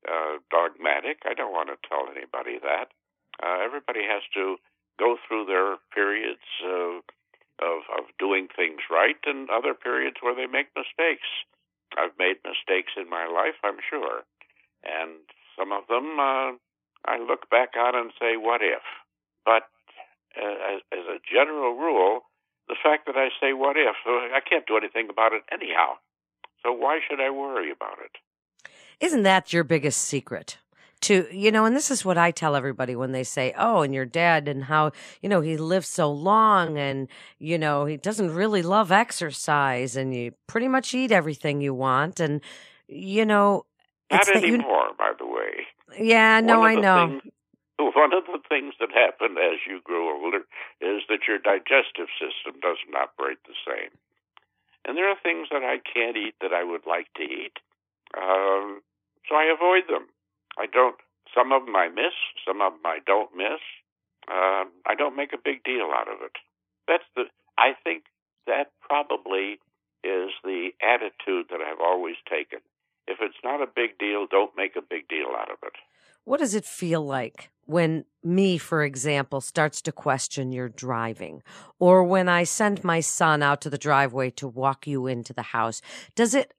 uh, 0.09 0.39
dogmatic. 0.51 1.23
I 1.27 1.35
don't 1.35 1.53
want 1.53 1.69
to 1.69 1.79
tell 1.89 2.09
anybody 2.09 2.59
that. 2.63 2.93
Uh, 3.43 3.65
everybody 3.65 4.01
has 4.05 4.23
to 4.35 4.57
go 4.99 5.17
through 5.27 5.47
their 5.47 5.77
periods 5.95 6.45
of, 6.65 7.03
of 7.61 7.81
of 7.97 8.05
doing 8.19 8.49
things 8.55 8.81
right 8.91 9.17
and 9.25 9.49
other 9.49 9.73
periods 9.75 10.17
where 10.21 10.35
they 10.35 10.47
make 10.47 10.69
mistakes. 10.77 11.29
I've 11.97 12.17
made 12.19 12.37
mistakes 12.45 12.93
in 12.97 13.09
my 13.09 13.27
life, 13.27 13.59
I'm 13.65 13.81
sure, 13.89 14.23
and 14.85 15.25
some 15.59 15.73
of 15.73 15.89
them 15.89 16.21
uh, 16.21 16.53
I 17.09 17.19
look 17.19 17.49
back 17.51 17.77
on 17.77 17.97
and 17.97 18.13
say, 18.21 18.37
"What 18.37 18.61
if?" 18.63 18.85
But 19.45 19.69
uh, 20.37 20.77
as, 20.77 20.81
as 20.93 21.05
a 21.09 21.19
general 21.25 21.75
rule, 21.75 22.29
the 22.69 22.77
fact 22.77 23.07
that 23.07 23.17
I 23.17 23.29
say 23.41 23.53
"What 23.53 23.77
if," 23.77 23.97
I 24.07 24.41
can't 24.41 24.67
do 24.67 24.77
anything 24.77 25.09
about 25.11 25.33
it 25.33 25.43
anyhow. 25.51 25.97
So 26.63 26.73
why 26.73 27.01
should 27.09 27.21
I 27.21 27.31
worry 27.31 27.71
about 27.71 27.99
it? 28.05 28.13
Isn't 29.01 29.23
that 29.23 29.53
your 29.53 29.65
biggest 29.65 30.03
secret? 30.03 30.59
To, 31.03 31.27
you 31.33 31.51
know, 31.51 31.65
and 31.65 31.75
this 31.75 31.91
is 31.91 32.05
what 32.05 32.19
I 32.19 32.31
tell 32.31 32.55
everybody 32.55 32.95
when 32.95 33.13
they 33.13 33.25
say, 33.25 33.55
oh, 33.57 33.81
and 33.81 33.95
your 33.95 34.05
dad 34.05 34.49
and 34.49 34.65
how, 34.65 34.93
you 35.23 35.31
know, 35.31 35.41
he 35.41 35.57
lived 35.57 35.87
so 35.87 36.13
long 36.13 36.77
and, 36.77 37.09
you 37.39 37.57
know, 37.57 37.87
he 37.87 37.97
doesn't 37.97 38.35
really 38.35 38.61
love 38.61 38.93
exercise 38.93 39.97
and 39.97 40.15
you 40.15 40.35
pretty 40.47 40.69
much 40.69 40.93
eat 40.93 41.11
everything 41.11 41.63
you 41.63 41.73
want. 41.73 42.21
And, 42.21 42.43
you 42.87 43.25
know, 43.25 43.65
not 44.11 44.29
anymore, 44.29 44.89
you, 44.89 44.95
by 44.99 45.13
the 45.19 45.27
way. 45.27 45.67
Yeah, 45.99 46.41
no, 46.41 46.63
I 46.63 46.75
know. 46.75 47.21
Things, 47.23 47.33
one 47.79 48.13
of 48.13 48.27
the 48.27 48.41
things 48.47 48.75
that 48.79 48.91
happen 48.93 49.39
as 49.39 49.61
you 49.67 49.81
grow 49.83 50.21
older 50.23 50.45
is 50.83 51.01
that 51.09 51.21
your 51.27 51.39
digestive 51.39 52.13
system 52.21 52.61
doesn't 52.61 52.95
operate 52.95 53.39
the 53.47 53.55
same. 53.67 53.91
And 54.85 54.99
there 54.99 55.09
are 55.09 55.17
things 55.23 55.49
that 55.51 55.63
I 55.63 55.79
can't 55.79 56.17
eat 56.17 56.35
that 56.43 56.53
I 56.53 56.65
would 56.65 56.87
like 56.87 57.09
to 57.17 57.23
eat. 57.23 57.59
Um, 58.17 58.83
so 59.29 59.35
I 59.35 59.53
avoid 59.53 59.89
them. 59.89 60.09
I 60.59 60.67
don't. 60.67 60.97
Some 61.35 61.53
of 61.53 61.67
them 61.67 61.77
I 61.77 61.89
miss. 61.89 62.15
Some 62.47 62.61
of 62.61 62.73
them 62.73 62.87
I 62.87 62.99
don't 63.07 63.31
miss. 63.37 63.63
Uh, 64.29 64.65
I 64.87 64.95
don't 64.97 65.17
make 65.17 65.33
a 65.33 65.39
big 65.43 65.63
deal 65.65 65.91
out 65.95 66.09
of 66.09 66.23
it. 66.23 66.37
That's 66.89 67.05
the. 67.15 67.25
I 67.59 67.73
think 67.85 68.05
that 68.47 68.73
probably 68.81 69.61
is 70.03 70.31
the 70.45 70.71
attitude 70.83 71.47
that 71.51 71.61
I've 71.61 71.81
always 71.81 72.17
taken. 72.29 72.61
If 73.07 73.19
it's 73.21 73.43
not 73.45 73.63
a 73.63 73.67
big 73.67 73.99
deal, 73.99 74.27
don't 74.31 74.57
make 74.57 74.77
a 74.77 74.83
big 74.83 75.09
deal 75.09 75.35
out 75.39 75.51
of 75.51 75.59
it. 75.63 75.75
What 76.25 76.41
does 76.41 76.55
it 76.55 76.65
feel 76.65 77.05
like 77.05 77.51
when 77.67 78.05
me, 78.23 78.59
for 78.59 78.83
example, 78.83 79.41
starts 79.41 79.81
to 79.83 79.93
question 79.93 80.53
your 80.53 80.69
driving? 80.69 81.43
Or 81.79 82.05
when 82.05 82.29
I 82.29 82.45
send 82.45 82.85
my 82.85 83.01
son 83.01 83.43
out 83.43 83.61
to 83.63 83.71
the 83.71 83.79
driveway 83.79 84.31
to 84.31 84.47
walk 84.47 84.87
you 84.87 85.07
into 85.07 85.33
the 85.33 85.43
house? 85.43 85.81
Does 86.15 86.35
it 86.35 86.53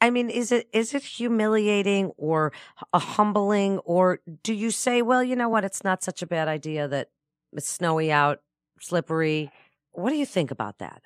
I 0.00 0.10
mean, 0.10 0.30
is 0.30 0.50
it 0.50 0.68
is 0.72 0.94
it 0.94 1.02
humiliating 1.02 2.12
or 2.16 2.52
a 2.92 2.98
humbling, 2.98 3.78
or 3.78 4.20
do 4.42 4.52
you 4.52 4.70
say, 4.70 5.02
well, 5.02 5.22
you 5.22 5.36
know 5.36 5.48
what, 5.48 5.64
it's 5.64 5.84
not 5.84 6.02
such 6.02 6.22
a 6.22 6.26
bad 6.26 6.48
idea 6.48 6.88
that 6.88 7.10
it's 7.52 7.68
snowy 7.68 8.10
out, 8.10 8.40
slippery? 8.80 9.50
What 9.92 10.10
do 10.10 10.16
you 10.16 10.26
think 10.26 10.50
about 10.50 10.78
that? 10.78 11.02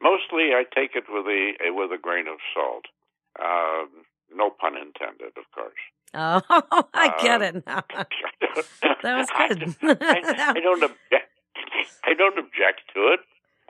Mostly, 0.00 0.52
I 0.54 0.64
take 0.74 0.94
it 0.94 1.04
with 1.08 1.26
a 1.26 1.52
with 1.72 1.92
a 1.92 1.98
grain 1.98 2.26
of 2.26 2.38
salt. 2.54 2.86
Um, 3.38 4.04
no 4.34 4.50
pun 4.50 4.76
intended, 4.76 5.36
of 5.36 5.44
course. 5.54 5.74
Oh, 6.14 6.40
I 6.94 7.14
get 7.20 7.42
um, 7.42 7.42
it 7.42 7.66
now. 7.66 7.84
that 9.02 9.18
was 9.18 9.28
good. 9.80 9.98
I, 10.00 10.52
I, 10.56 10.60
don't 10.60 10.82
object. 10.82 11.30
I 12.04 12.14
don't 12.14 12.38
object 12.38 12.82
to 12.94 13.14
it. 13.14 13.20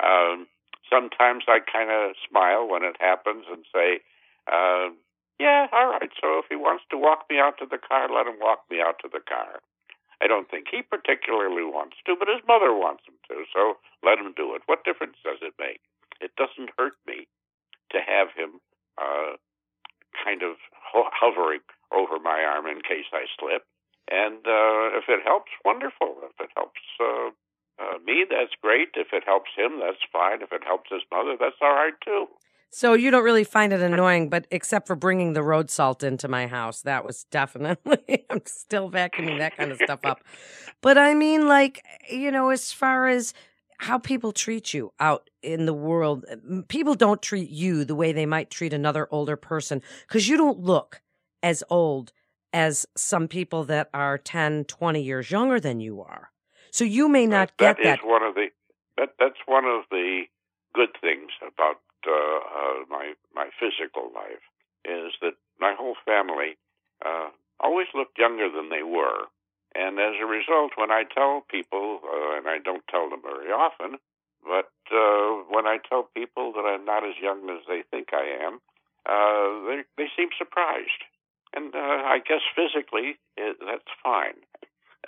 Um, 0.03 0.47
sometimes 0.91 1.45
I 1.49 1.61
kind 1.61 1.91
of 1.91 2.17
smile 2.29 2.67
when 2.69 2.83
it 2.83 2.97
happens 3.01 3.45
and 3.51 3.65
say, 3.73 4.01
uh, 4.51 4.91
"Yeah, 5.39 5.69
all 5.73 5.89
right. 5.89 6.11
So 6.21 6.39
if 6.39 6.47
he 6.49 6.57
wants 6.57 6.85
to 6.91 6.99
walk 6.99 7.27
me 7.31 7.39
out 7.39 7.59
to 7.59 7.67
the 7.67 7.79
car, 7.79 8.09
let 8.09 8.27
him 8.27 8.39
walk 8.41 8.65
me 8.71 8.81
out 8.81 8.99
to 9.01 9.09
the 9.09 9.21
car." 9.21 9.61
I 10.21 10.27
don't 10.27 10.49
think 10.51 10.69
he 10.71 10.81
particularly 10.83 11.65
wants 11.65 11.97
to, 12.07 12.17
but 12.17 12.29
his 12.29 12.41
mother 12.49 12.73
wants 12.73 13.05
him 13.07 13.21
to, 13.29 13.45
so 13.53 13.77
let 14.03 14.19
him 14.19 14.33
do 14.35 14.55
it. 14.55 14.63
What 14.65 14.85
difference 14.85 15.17
does 15.23 15.39
it 15.43 15.53
make? 15.59 15.81
It 16.21 16.33
doesn't 16.37 16.71
hurt 16.79 16.95
me 17.07 17.29
to 17.93 17.99
have 18.01 18.33
him 18.33 18.61
uh, 18.97 19.37
kind 20.25 20.43
of 20.43 20.57
ho- 20.73 21.13
hovering 21.13 21.61
over 21.93 22.19
my 22.19 22.43
arm 22.43 22.67
in 22.67 22.81
case 22.81 23.07
I 23.13 23.27
slip. 23.39 23.65
And 24.11 24.41
uh, 24.47 24.97
if 24.97 25.05
it 25.09 25.21
helps, 25.25 25.53
wonderful. 25.65 26.17
If 26.25 26.41
it 26.41 26.51
helps 26.57 26.81
uh, 27.01 27.31
uh, 27.79 27.99
me, 28.05 28.25
that's 28.29 28.53
great. 28.63 28.89
If 28.95 29.09
it 29.13 29.25
helps 29.27 29.51
him, 29.57 29.81
that's 29.81 29.99
fine. 30.13 30.43
If 30.43 30.53
it 30.53 30.63
helps 30.65 30.91
his 30.91 31.03
mother, 31.11 31.37
that's 31.39 31.57
all 31.61 31.75
right 31.75 31.95
too. 32.05 32.27
So 32.71 32.95
you 32.95 33.11
don't 33.11 33.25
really 33.25 33.45
find 33.45 33.73
it 33.73 33.81
annoying, 33.81 34.29
but 34.29 34.47
except 34.51 34.87
for 34.87 34.97
bringing 34.97 35.33
the 35.33 35.43
road 35.43 35.71
salt 35.71 36.03
into 36.03 36.29
my 36.29 36.47
house, 36.47 36.83
that 36.83 37.05
was 37.05 37.25
definitely. 37.31 38.27
I'm 38.31 38.43
still 38.45 38.91
vacuuming 38.91 39.39
that 39.39 39.57
kind 39.57 39.73
of 39.73 39.79
stuff 39.79 40.01
up. 40.05 40.21
But 40.83 40.99
I 40.99 41.15
mean, 41.15 41.49
like 41.49 41.83
you 42.11 42.31
know, 42.31 42.51
as 42.51 42.71
far 42.73 43.09
as 43.09 43.33
how 43.79 43.99
people 43.99 44.33
treat 44.33 44.73
you 44.73 44.93
out 45.01 45.29
in 45.43 45.67
the 45.67 45.75
world. 45.75 46.25
People 46.69 46.95
don't 46.95 47.23
treat 47.23 47.51
you 47.51 47.85
the 47.85 47.95
way 47.95 48.13
they 48.13 48.27
might 48.27 48.51
treat 48.51 48.73
another 48.73 49.09
older 49.11 49.37
person 49.37 49.83
because 50.07 50.29
you 50.29 50.37
don't 50.37 50.59
look 50.59 51.03
as 51.43 51.63
old 51.71 52.13
as 52.53 52.87
some 52.97 53.29
people 53.29 53.65
that 53.65 53.91
are 53.93 54.19
10, 54.19 54.65
20 54.65 55.03
years 55.03 55.31
younger 55.31 55.61
than 55.61 55.81
you 55.81 56.01
are. 56.01 56.31
So 56.77 56.85
you 56.85 57.09
may 57.09 57.25
not 57.25 57.57
that, 57.57 57.57
get 57.57 57.77
that. 57.79 57.83
That 57.85 57.99
is 58.01 58.05
one 58.05 58.23
of 58.23 58.35
the 58.35 58.49
that 58.99 59.15
that's 59.19 59.41
one 59.47 59.65
of 59.65 59.85
the 59.91 60.25
good 60.75 60.93
things 61.01 61.33
about 61.41 61.81
uh, 62.07 62.13
uh, 62.13 62.85
my 62.91 63.15
my 63.35 63.49
physical 63.59 64.13
life 64.15 64.45
is 64.85 65.17
that 65.23 65.41
my 65.59 65.73
whole 65.73 65.97
family 66.05 66.59
uh, 67.01 67.31
always 67.61 67.87
looked 67.95 68.19
younger 68.19 68.53
than 68.53 68.69
they 68.69 68.83
were. 68.83 69.25
And 69.75 69.99
as 69.99 70.21
a 70.21 70.27
result, 70.27 70.73
when 70.77 70.91
I 70.91 71.05
tell 71.05 71.45
people, 71.49 72.01
uh, 72.05 72.37
and 72.37 72.47
I 72.47 72.59
don't 72.59 72.85
tell 72.89 73.09
them 73.09 73.23
very 73.23 73.49
often, 73.49 73.97
but 74.45 74.73
uh, 74.93 75.49
when 75.49 75.67
I 75.67 75.79
tell 75.89 76.11
people 76.15 76.53
that 76.53 76.69
I'm 76.69 76.85
not 76.85 77.09
as 77.09 77.17
young 77.21 77.49
as 77.49 77.65
they 77.67 77.85
think 77.91 78.13
I 78.13 78.37
am, 78.45 78.61
uh, 79.09 79.65
they 79.65 79.81
they 79.97 80.09
seem 80.15 80.29
surprised. 80.37 81.09
And 81.55 81.75
uh, 81.75 82.05
I 82.05 82.21
guess 82.21 82.45
physically, 82.55 83.17
it, 83.39 83.57
that's 83.65 83.89
fine, 84.05 84.45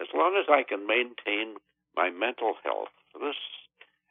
as 0.00 0.09
long 0.14 0.37
as 0.38 0.47
I 0.49 0.62
can 0.62 0.87
maintain 0.87 1.57
my 1.97 2.11
mental 2.11 2.55
health. 2.62 2.95
This, 3.21 3.37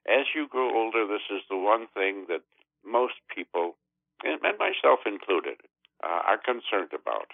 as 0.08 0.28
you 0.36 0.48
grow 0.48 0.74
older, 0.74 1.08
this 1.08 1.26
is 1.32 1.42
the 1.50 1.58
one 1.58 1.88
thing 1.94 2.26
that 2.28 2.44
most 2.86 3.16
people, 3.34 3.76
and 4.24 4.42
myself 4.60 5.02
included, 5.06 5.58
uh, 6.04 6.22
are 6.28 6.38
concerned 6.38 6.92
about. 6.94 7.32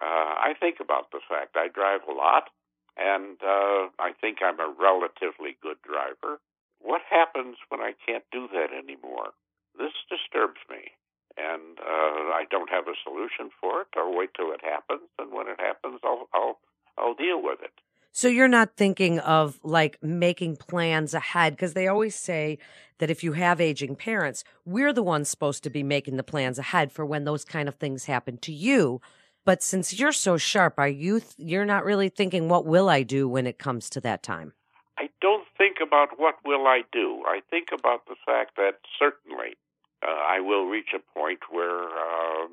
Uh, 0.00 0.34
I 0.42 0.54
think 0.58 0.76
about 0.80 1.10
the 1.12 1.20
fact 1.28 1.56
I 1.56 1.68
drive 1.68 2.00
a 2.08 2.12
lot 2.12 2.50
and 2.96 3.38
uh, 3.42 3.90
I 3.98 4.14
think 4.20 4.38
I'm 4.42 4.60
a 4.60 4.74
relatively 4.78 5.58
good 5.62 5.78
driver. 5.82 6.38
What 6.80 7.02
happens 7.08 7.56
when 7.68 7.80
I 7.80 7.94
can't 8.06 8.24
do 8.30 8.48
that 8.52 8.70
anymore? 8.70 9.34
This 9.76 9.94
disturbs 10.06 10.62
me, 10.70 10.94
and 11.36 11.78
uh, 11.80 12.30
I 12.30 12.46
don't 12.50 12.70
have 12.70 12.86
a 12.86 12.98
solution 13.02 13.50
for 13.60 13.82
it. 13.82 13.88
I'll 13.96 14.14
wait 14.14 14.30
till 14.36 14.52
it 14.52 14.62
happens, 14.62 15.10
and 15.18 15.32
when 15.32 15.48
it 15.48 15.58
happens, 15.58 16.00
I'll 16.04 16.28
I'll 16.32 16.58
I'll 16.96 17.14
deal 17.14 17.42
with 17.42 17.58
it. 17.62 17.74
So 18.16 18.28
you're 18.28 18.48
not 18.48 18.76
thinking 18.76 19.18
of 19.18 19.58
like 19.62 20.02
making 20.02 20.56
plans 20.56 21.14
ahead 21.14 21.54
because 21.54 21.74
they 21.74 21.88
always 21.88 22.14
say 22.14 22.58
that 22.98 23.10
if 23.10 23.22
you 23.22 23.32
have 23.32 23.60
aging 23.60 23.96
parents, 23.96 24.44
we're 24.64 24.92
the 24.92 25.02
ones 25.02 25.28
supposed 25.28 25.62
to 25.64 25.70
be 25.70 25.82
making 25.82 26.16
the 26.16 26.22
plans 26.22 26.58
ahead 26.58 26.92
for 26.92 27.04
when 27.04 27.24
those 27.24 27.44
kind 27.44 27.68
of 27.68 27.74
things 27.74 28.06
happen 28.06 28.38
to 28.38 28.52
you 28.52 29.00
but 29.44 29.62
since 29.62 29.98
you're 29.98 30.12
so 30.12 30.36
sharp, 30.38 30.74
are 30.78 30.88
you 30.88 31.20
th- 31.20 31.34
you're 31.36 31.66
not 31.66 31.84
really 31.84 32.08
thinking 32.08 32.48
what 32.48 32.64
will 32.64 32.88
I 32.88 33.02
do 33.02 33.28
when 33.28 33.46
it 33.46 33.58
comes 33.58 33.90
to 33.90 34.00
that 34.00 34.22
time? 34.22 34.54
I 34.96 35.10
don't 35.20 35.46
think 35.58 35.76
about 35.86 36.18
what 36.18 36.36
will 36.44 36.66
I 36.66 36.82
do. 36.92 37.22
I 37.26 37.40
think 37.50 37.68
about 37.76 38.06
the 38.06 38.16
fact 38.24 38.56
that 38.56 38.80
certainly 38.98 39.56
uh, 40.02 40.06
I 40.06 40.40
will 40.40 40.66
reach 40.66 40.94
a 40.94 41.18
point 41.18 41.40
where 41.50 41.88
uh, 41.88 42.46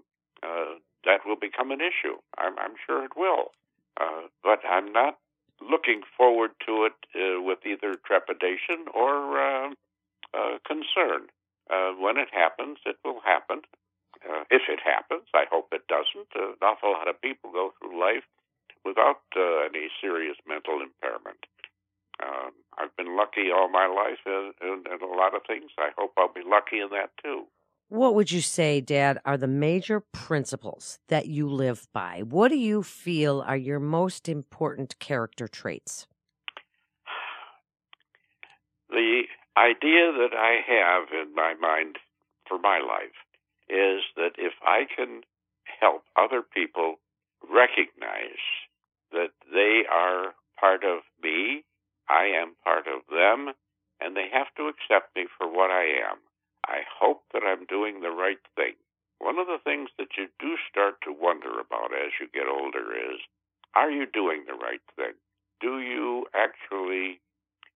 uh, 0.43 0.75
that 1.05 1.21
will 1.25 1.37
become 1.39 1.71
an 1.71 1.79
issue. 1.79 2.17
I'm, 2.37 2.57
I'm 2.59 2.75
sure 2.85 3.05
it 3.05 3.11
will, 3.15 3.51
uh, 3.99 4.27
but 4.43 4.59
I'm 4.67 4.91
not 4.91 5.17
looking 5.69 6.01
forward 6.17 6.51
to 6.65 6.85
it 6.85 6.97
uh, 7.15 7.41
with 7.41 7.59
either 7.65 7.95
trepidation 8.05 8.85
or 8.93 9.39
uh, 9.39 9.69
uh, 10.33 10.57
concern. 10.65 11.27
when 11.99 12.17
it 12.17 12.29
happens, 12.33 12.77
it 12.85 12.97
will 13.03 13.21
happen, 13.23 13.61
uh, 14.21 14.43
if 14.49 14.69
it 14.69 14.79
happens, 14.83 15.25
I 15.33 15.45
hope 15.49 15.73
it 15.73 15.87
doesn't. 15.87 16.29
Uh, 16.35 16.53
an 16.53 16.61
awful 16.61 16.91
lot 16.93 17.07
of 17.07 17.21
people 17.21 17.51
go 17.51 17.73
through 17.79 17.99
life 17.99 18.25
without 18.85 19.21
uh, 19.35 19.65
any 19.65 19.89
serious 19.99 20.37
mental 20.47 20.81
impairment. 20.81 21.45
Um, 22.21 22.53
I've 22.77 22.95
been 22.97 23.17
lucky 23.17 23.49
all 23.49 23.69
my 23.69 23.87
life 23.87 24.21
in, 24.25 24.53
in, 24.61 24.83
in 24.85 25.01
a 25.01 25.13
lot 25.17 25.33
of 25.33 25.41
things. 25.47 25.71
I 25.77 25.89
hope 25.97 26.13
I'll 26.17 26.33
be 26.33 26.45
lucky 26.45 26.79
in 26.79 26.89
that 26.93 27.09
too. 27.21 27.49
What 27.91 28.15
would 28.15 28.31
you 28.31 28.39
say, 28.39 28.79
Dad, 28.79 29.19
are 29.25 29.35
the 29.35 29.49
major 29.49 29.99
principles 29.99 30.99
that 31.09 31.25
you 31.25 31.49
live 31.49 31.89
by? 31.91 32.21
What 32.23 32.47
do 32.47 32.57
you 32.57 32.83
feel 32.83 33.43
are 33.45 33.57
your 33.57 33.81
most 33.81 34.29
important 34.29 34.97
character 34.99 35.49
traits? 35.49 36.07
The 38.89 39.23
idea 39.57 40.13
that 40.13 40.31
I 40.33 40.61
have 40.65 41.09
in 41.11 41.35
my 41.35 41.53
mind 41.59 41.97
for 42.47 42.57
my 42.57 42.79
life 42.79 43.11
is 43.67 44.03
that 44.15 44.35
if 44.37 44.53
I 44.65 44.85
can 44.95 45.23
help 45.81 46.03
other 46.15 46.41
people 46.41 46.95
recognize 47.43 48.39
that 49.11 49.31
they 49.51 49.81
are 49.91 50.33
part 50.57 50.85
of 50.85 51.01
me, 51.21 51.65
I 52.07 52.27
am 52.41 52.55
part 52.63 52.87
of 52.87 53.01
them, 53.09 53.53
and 53.99 54.15
they 54.15 54.29
have 54.31 54.47
to 54.55 54.69
accept 54.69 55.13
me 55.13 55.25
for 55.37 55.45
what 55.45 55.71
I 55.71 55.83
am. 56.09 56.19
I 56.65 56.81
hope 56.87 57.23
that 57.33 57.43
I'm 57.43 57.65
doing 57.65 58.01
the 58.01 58.11
right 58.11 58.41
thing. 58.55 58.73
One 59.19 59.37
of 59.37 59.47
the 59.47 59.61
things 59.63 59.89
that 59.97 60.17
you 60.17 60.27
do 60.39 60.57
start 60.69 61.01
to 61.03 61.13
wonder 61.13 61.59
about 61.59 61.93
as 61.93 62.11
you 62.19 62.27
get 62.33 62.47
older 62.49 62.93
is 62.93 63.19
are 63.75 63.91
you 63.91 64.05
doing 64.05 64.43
the 64.47 64.53
right 64.53 64.81
thing? 64.95 65.13
Do 65.61 65.79
you 65.79 66.25
actually 66.33 67.21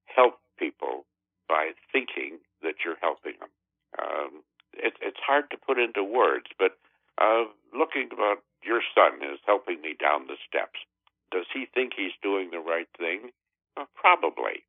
help 0.06 0.40
people 0.58 1.06
by 1.48 1.72
thinking 1.92 2.40
that 2.62 2.84
you're 2.84 3.00
helping 3.02 3.34
them? 3.40 3.54
Um, 4.02 4.44
it, 4.74 4.94
it's 5.02 5.22
hard 5.26 5.50
to 5.52 5.58
put 5.58 5.80
into 5.80 6.04
words, 6.04 6.48
but 6.60 6.78
uh, 7.22 7.46
looking 7.78 8.10
about 8.12 8.44
your 8.64 8.82
son 8.94 9.22
is 9.22 9.40
helping 9.46 9.82
me 9.82 9.96
down 9.98 10.28
the 10.28 10.36
steps. 10.48 10.80
Does 11.32 11.46
he 11.54 11.66
think 11.74 11.94
he's 11.96 12.18
doing 12.22 12.50
the 12.52 12.60
right 12.60 12.90
thing? 12.98 13.32
Probably. 13.96 14.66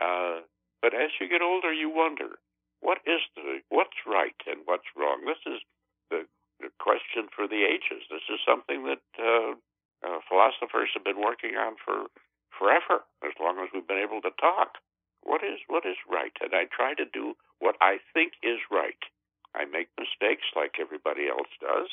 Uh, 0.00 0.40
but 0.82 0.92
as 0.92 1.10
you 1.20 1.28
get 1.28 1.40
older, 1.40 1.72
you 1.72 1.88
wonder 1.88 2.38
what 2.86 3.02
is 3.02 3.18
the 3.34 3.66
what's 3.66 3.98
right 4.06 4.38
and 4.46 4.62
what's 4.62 4.86
wrong. 4.94 5.26
This 5.26 5.42
is 5.42 5.58
the, 6.06 6.22
the 6.62 6.70
question 6.78 7.26
for 7.34 7.50
the 7.50 7.66
ages. 7.66 8.06
This 8.06 8.22
is 8.30 8.38
something 8.46 8.86
that 8.86 9.02
uh, 9.18 9.58
uh, 10.06 10.22
philosophers 10.30 10.94
have 10.94 11.02
been 11.02 11.18
working 11.18 11.58
on 11.58 11.74
for 11.82 12.06
forever, 12.54 13.02
as 13.26 13.34
long 13.42 13.58
as 13.58 13.74
we've 13.74 13.90
been 13.90 13.98
able 13.98 14.22
to 14.22 14.30
talk. 14.38 14.78
What 15.26 15.42
is 15.42 15.58
what 15.66 15.82
is 15.82 15.98
right? 16.06 16.30
And 16.38 16.54
I 16.54 16.70
try 16.70 16.94
to 16.94 17.02
do 17.02 17.34
what 17.58 17.74
I 17.82 17.98
think 18.14 18.38
is 18.46 18.62
right. 18.70 19.02
I 19.50 19.66
make 19.66 19.90
mistakes 19.98 20.46
like 20.54 20.78
everybody 20.78 21.26
else 21.26 21.50
does, 21.58 21.90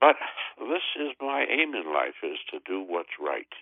but 0.00 0.16
this 0.56 0.88
is 0.96 1.12
my 1.20 1.44
aim 1.44 1.76
in 1.76 1.92
life: 1.92 2.16
is 2.24 2.40
to 2.48 2.64
do 2.64 2.80
what's 2.80 3.20
right 3.20 3.52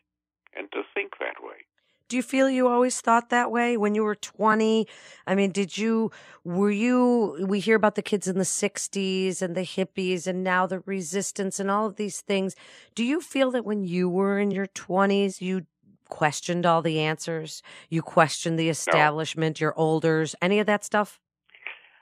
and 0.54 0.70
to 0.70 0.86
think 0.94 1.18
that 1.18 1.42
way. 1.42 1.66
Do 2.10 2.16
you 2.16 2.24
feel 2.24 2.50
you 2.50 2.66
always 2.66 3.00
thought 3.00 3.30
that 3.30 3.52
way 3.52 3.76
when 3.76 3.94
you 3.94 4.02
were 4.02 4.16
20? 4.16 4.84
I 5.28 5.34
mean, 5.36 5.52
did 5.52 5.78
you, 5.78 6.10
were 6.42 6.72
you, 6.72 7.46
we 7.46 7.60
hear 7.60 7.76
about 7.76 7.94
the 7.94 8.02
kids 8.02 8.26
in 8.26 8.36
the 8.36 8.42
60s 8.42 9.40
and 9.40 9.54
the 9.54 9.60
hippies 9.60 10.26
and 10.26 10.42
now 10.42 10.66
the 10.66 10.80
resistance 10.80 11.60
and 11.60 11.70
all 11.70 11.86
of 11.86 11.94
these 11.94 12.20
things. 12.20 12.56
Do 12.96 13.04
you 13.04 13.20
feel 13.20 13.52
that 13.52 13.64
when 13.64 13.84
you 13.84 14.08
were 14.08 14.40
in 14.40 14.50
your 14.50 14.66
20s, 14.66 15.40
you 15.40 15.66
questioned 16.08 16.66
all 16.66 16.82
the 16.82 16.98
answers? 16.98 17.62
You 17.88 18.02
questioned 18.02 18.58
the 18.58 18.70
establishment, 18.70 19.60
no. 19.60 19.66
your 19.66 19.74
elders, 19.78 20.34
any 20.42 20.58
of 20.58 20.66
that 20.66 20.84
stuff? 20.84 21.20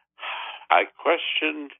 I 0.70 0.84
questioned 0.96 1.72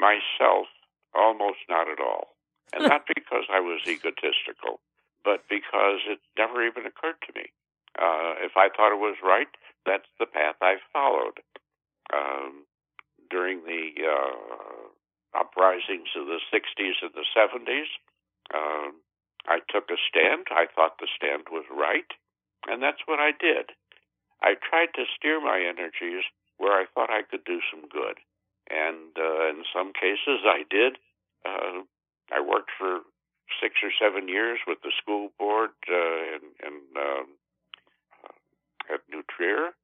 myself 0.00 0.66
almost 1.14 1.58
not 1.68 1.88
at 1.88 2.00
all. 2.00 2.34
And 2.72 2.88
not 2.88 3.02
because 3.06 3.44
I 3.48 3.60
was 3.60 3.82
egotistical, 3.86 4.80
but 5.24 5.44
because 5.48 6.00
it 6.08 6.18
never 6.36 6.66
even 6.66 6.84
occurred 6.84 7.22
to 7.28 7.32
me. 7.32 7.46
Uh, 7.96 8.36
if 8.44 8.52
I 8.56 8.68
thought 8.68 8.92
it 8.92 9.00
was 9.00 9.16
right, 9.22 9.48
that's 9.84 10.08
the 10.18 10.26
path 10.26 10.56
I 10.60 10.76
followed. 10.92 11.40
Um, 12.12 12.66
during 13.30 13.64
the 13.64 13.96
uh, 14.04 15.40
uprisings 15.40 16.12
of 16.14 16.26
the 16.26 16.40
60s 16.52 16.98
and 17.02 17.14
the 17.14 17.26
70s, 17.34 17.90
uh, 18.54 18.92
I 19.48 19.60
took 19.70 19.90
a 19.90 19.98
stand. 20.08 20.46
I 20.50 20.66
thought 20.74 20.98
the 20.98 21.08
stand 21.16 21.48
was 21.50 21.64
right, 21.70 22.10
and 22.68 22.82
that's 22.82 23.02
what 23.06 23.18
I 23.18 23.30
did. 23.32 23.72
I 24.42 24.54
tried 24.54 24.92
to 24.94 25.04
steer 25.16 25.40
my 25.40 25.60
energies 25.60 26.24
where 26.58 26.78
I 26.78 26.86
thought 26.94 27.10
I 27.10 27.22
could 27.22 27.44
do 27.44 27.60
some 27.70 27.88
good. 27.88 28.18
And 28.68 29.14
uh, 29.16 29.48
in 29.48 29.62
some 29.72 29.92
cases, 29.92 30.42
I 30.44 30.64
did. 30.68 30.98
Uh, 31.46 31.86
I 32.32 32.40
worked 32.40 32.70
for 32.76 33.00
six 33.62 33.76
or 33.82 33.90
seven 33.94 34.28
years 34.28 34.58
with 34.66 34.78
the 34.82 34.92
school 35.00 35.30
board 35.38 35.70
uh, 35.88 36.36
in, 36.36 36.42
in 36.66 36.74
um, 36.98 37.26
at 38.92 39.06
New 39.10 39.22
Trier. 39.28 39.74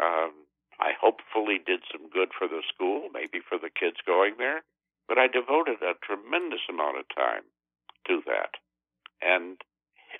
Um, 0.00 0.48
I 0.80 0.92
hopefully 0.98 1.60
did 1.62 1.86
some 1.90 2.08
good 2.10 2.32
for 2.36 2.48
the 2.48 2.62
school, 2.66 3.08
maybe 3.12 3.38
for 3.38 3.58
the 3.58 3.70
kids 3.70 4.02
going 4.06 4.34
there, 4.38 4.64
but 5.06 5.18
I 5.18 5.28
devoted 5.28 5.82
a 5.82 5.98
tremendous 6.02 6.64
amount 6.68 6.98
of 6.98 7.06
time 7.14 7.46
to 8.08 8.22
that. 8.26 8.58
And 9.22 9.62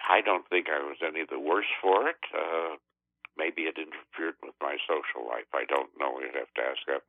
I 0.08 0.20
don't 0.20 0.46
think 0.48 0.68
I 0.68 0.78
was 0.84 1.02
any 1.02 1.24
the 1.26 1.40
worse 1.40 1.68
for 1.80 2.08
it. 2.08 2.22
Uh, 2.30 2.78
maybe 3.36 3.62
it 3.62 3.78
interfered 3.78 4.38
with 4.42 4.54
my 4.60 4.76
social 4.86 5.26
life. 5.26 5.48
I 5.52 5.64
don't 5.66 5.90
know. 5.98 6.20
You'd 6.20 6.38
have 6.38 6.52
to 6.54 6.62
ask 6.62 6.80
that. 6.86 7.02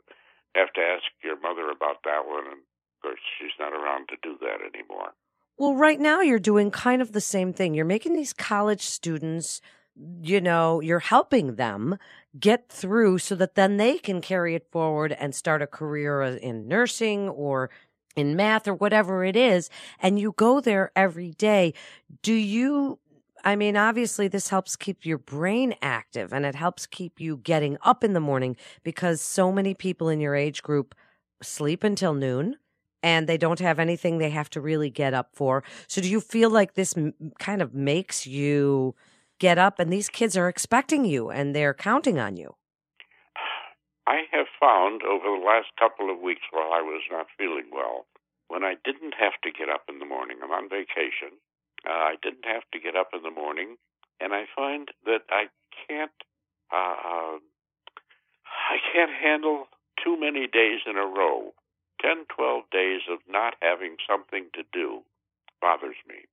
Have 0.55 0.73
to 0.73 0.81
ask 0.81 1.05
your 1.23 1.39
mother 1.39 1.69
about 1.69 2.03
that 2.05 2.25
one, 2.25 2.45
and 2.45 2.61
of 2.61 2.97
course, 3.01 3.21
she's 3.37 3.57
not 3.59 3.73
around 3.73 4.07
to 4.09 4.17
do 4.21 4.37
that 4.41 4.61
anymore. 4.61 5.13
Well, 5.57 5.75
right 5.75 5.99
now 5.99 6.21
you're 6.21 6.39
doing 6.39 6.71
kind 6.71 7.01
of 7.01 7.11
the 7.11 7.21
same 7.21 7.53
thing. 7.53 7.73
You're 7.73 7.85
making 7.85 8.13
these 8.13 8.33
college 8.33 8.81
students 8.81 9.61
you 9.95 10.41
know, 10.41 10.79
you're 10.79 10.99
helping 10.99 11.55
them 11.55 11.97
get 12.39 12.69
through 12.69 13.19
so 13.19 13.35
that 13.35 13.55
then 13.55 13.77
they 13.77 13.97
can 13.97 14.21
carry 14.21 14.55
it 14.55 14.67
forward 14.71 15.11
and 15.13 15.35
start 15.35 15.61
a 15.61 15.67
career 15.67 16.21
uh, 16.21 16.35
in 16.35 16.67
nursing 16.67 17.29
or 17.29 17.69
in 18.15 18.35
math 18.35 18.67
or 18.67 18.73
whatever 18.73 19.23
it 19.23 19.35
is. 19.35 19.69
And 19.99 20.19
you 20.19 20.33
go 20.35 20.59
there 20.59 20.91
every 20.95 21.31
day. 21.31 21.73
Do 22.21 22.33
you, 22.33 22.99
I 23.43 23.55
mean, 23.55 23.77
obviously 23.77 24.27
this 24.27 24.49
helps 24.49 24.75
keep 24.75 25.05
your 25.05 25.17
brain 25.17 25.75
active 25.81 26.33
and 26.33 26.45
it 26.45 26.55
helps 26.55 26.87
keep 26.87 27.19
you 27.19 27.37
getting 27.37 27.77
up 27.81 28.03
in 28.03 28.13
the 28.13 28.19
morning 28.19 28.55
because 28.83 29.21
so 29.21 29.51
many 29.51 29.73
people 29.73 30.09
in 30.09 30.19
your 30.19 30.35
age 30.35 30.63
group 30.63 30.95
sleep 31.41 31.83
until 31.83 32.13
noon 32.13 32.57
and 33.03 33.27
they 33.27 33.37
don't 33.37 33.59
have 33.59 33.79
anything 33.79 34.17
they 34.17 34.29
have 34.29 34.49
to 34.51 34.61
really 34.61 34.89
get 34.89 35.13
up 35.13 35.29
for. 35.33 35.63
So 35.87 36.01
do 36.01 36.09
you 36.09 36.21
feel 36.21 36.49
like 36.49 36.73
this 36.73 36.95
kind 37.37 37.61
of 37.61 37.73
makes 37.73 38.25
you 38.25 38.95
get 39.43 39.59
up 39.59 39.77
and 39.77 39.91
these 39.91 40.07
kids 40.07 40.37
are 40.37 40.47
expecting 40.47 41.03
you 41.03 41.29
and 41.29 41.53
they're 41.53 41.73
counting 41.73 42.17
on 42.17 42.37
you. 42.37 42.55
I 44.07 44.23
have 44.31 44.47
found 44.57 45.03
over 45.03 45.27
the 45.27 45.45
last 45.45 45.67
couple 45.77 46.07
of 46.09 46.23
weeks 46.23 46.47
while 46.51 46.71
I 46.71 46.79
was 46.79 47.03
not 47.11 47.27
feeling 47.37 47.67
well, 47.69 48.05
when 48.47 48.63
I 48.63 48.75
didn't 48.85 49.15
have 49.19 49.35
to 49.43 49.51
get 49.51 49.67
up 49.67 49.83
in 49.89 49.99
the 49.99 50.05
morning, 50.05 50.37
I'm 50.41 50.51
on 50.51 50.69
vacation, 50.69 51.35
uh, 51.83 51.91
I 51.91 52.15
didn't 52.23 52.45
have 52.45 52.63
to 52.71 52.79
get 52.79 52.95
up 52.95 53.11
in 53.11 53.23
the 53.23 53.35
morning, 53.35 53.75
and 54.21 54.31
I 54.31 54.45
find 54.55 54.87
that 55.03 55.27
I 55.29 55.51
can't, 55.87 56.15
uh, 56.71 57.35
I 58.47 58.77
can't 58.93 59.11
handle 59.11 59.67
too 60.01 60.15
many 60.17 60.47
days 60.47 60.87
in 60.87 60.95
a 60.95 61.05
row. 61.05 61.51
10, 62.01 62.31
12 62.33 62.63
days 62.71 63.01
of 63.11 63.19
not 63.27 63.55
having 63.61 63.97
something 64.07 64.47
to 64.55 64.63
do 64.71 65.03
bothers 65.59 65.99
me. 66.07 66.27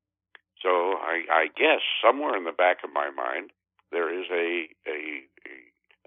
So 0.62 1.00
I, 1.00 1.24
I 1.30 1.46
guess 1.56 1.80
somewhere 2.04 2.36
in 2.36 2.44
the 2.44 2.52
back 2.52 2.84
of 2.84 2.90
my 2.92 3.10
mind 3.10 3.50
there 3.92 4.12
is 4.12 4.26
a, 4.30 4.68
a, 4.86 5.24
a 5.46 5.54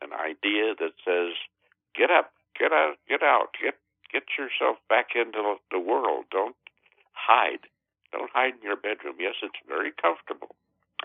an 0.02 0.12
idea 0.14 0.76
that 0.80 0.96
says, 1.04 1.36
get 1.96 2.12
up, 2.12 2.32
get 2.58 2.72
out, 2.72 2.96
get 3.08 3.24
out, 3.24 3.56
get 3.62 3.76
get 4.12 4.24
yourself 4.38 4.78
back 4.90 5.16
into 5.16 5.58
the 5.72 5.80
world. 5.80 6.26
Don't 6.30 6.56
hide. 7.14 7.66
Don't 8.12 8.30
hide 8.30 8.54
in 8.54 8.62
your 8.62 8.78
bedroom. 8.78 9.18
Yes, 9.20 9.42
it's 9.42 9.58
very 9.68 9.90
comfortable. 9.90 10.56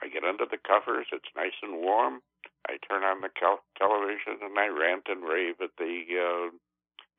I 0.02 0.08
get 0.08 0.24
under 0.24 0.44
the 0.44 0.60
covers. 0.60 1.08
It's 1.10 1.32
nice 1.34 1.56
and 1.62 1.80
warm. 1.80 2.20
I 2.68 2.76
turn 2.84 3.02
on 3.02 3.22
the 3.22 3.32
cal- 3.32 3.64
television 3.80 4.44
and 4.44 4.58
I 4.58 4.68
rant 4.68 5.08
and 5.08 5.24
rave 5.24 5.56
at 5.64 5.72
the 5.78 6.04
uh, 6.20 6.48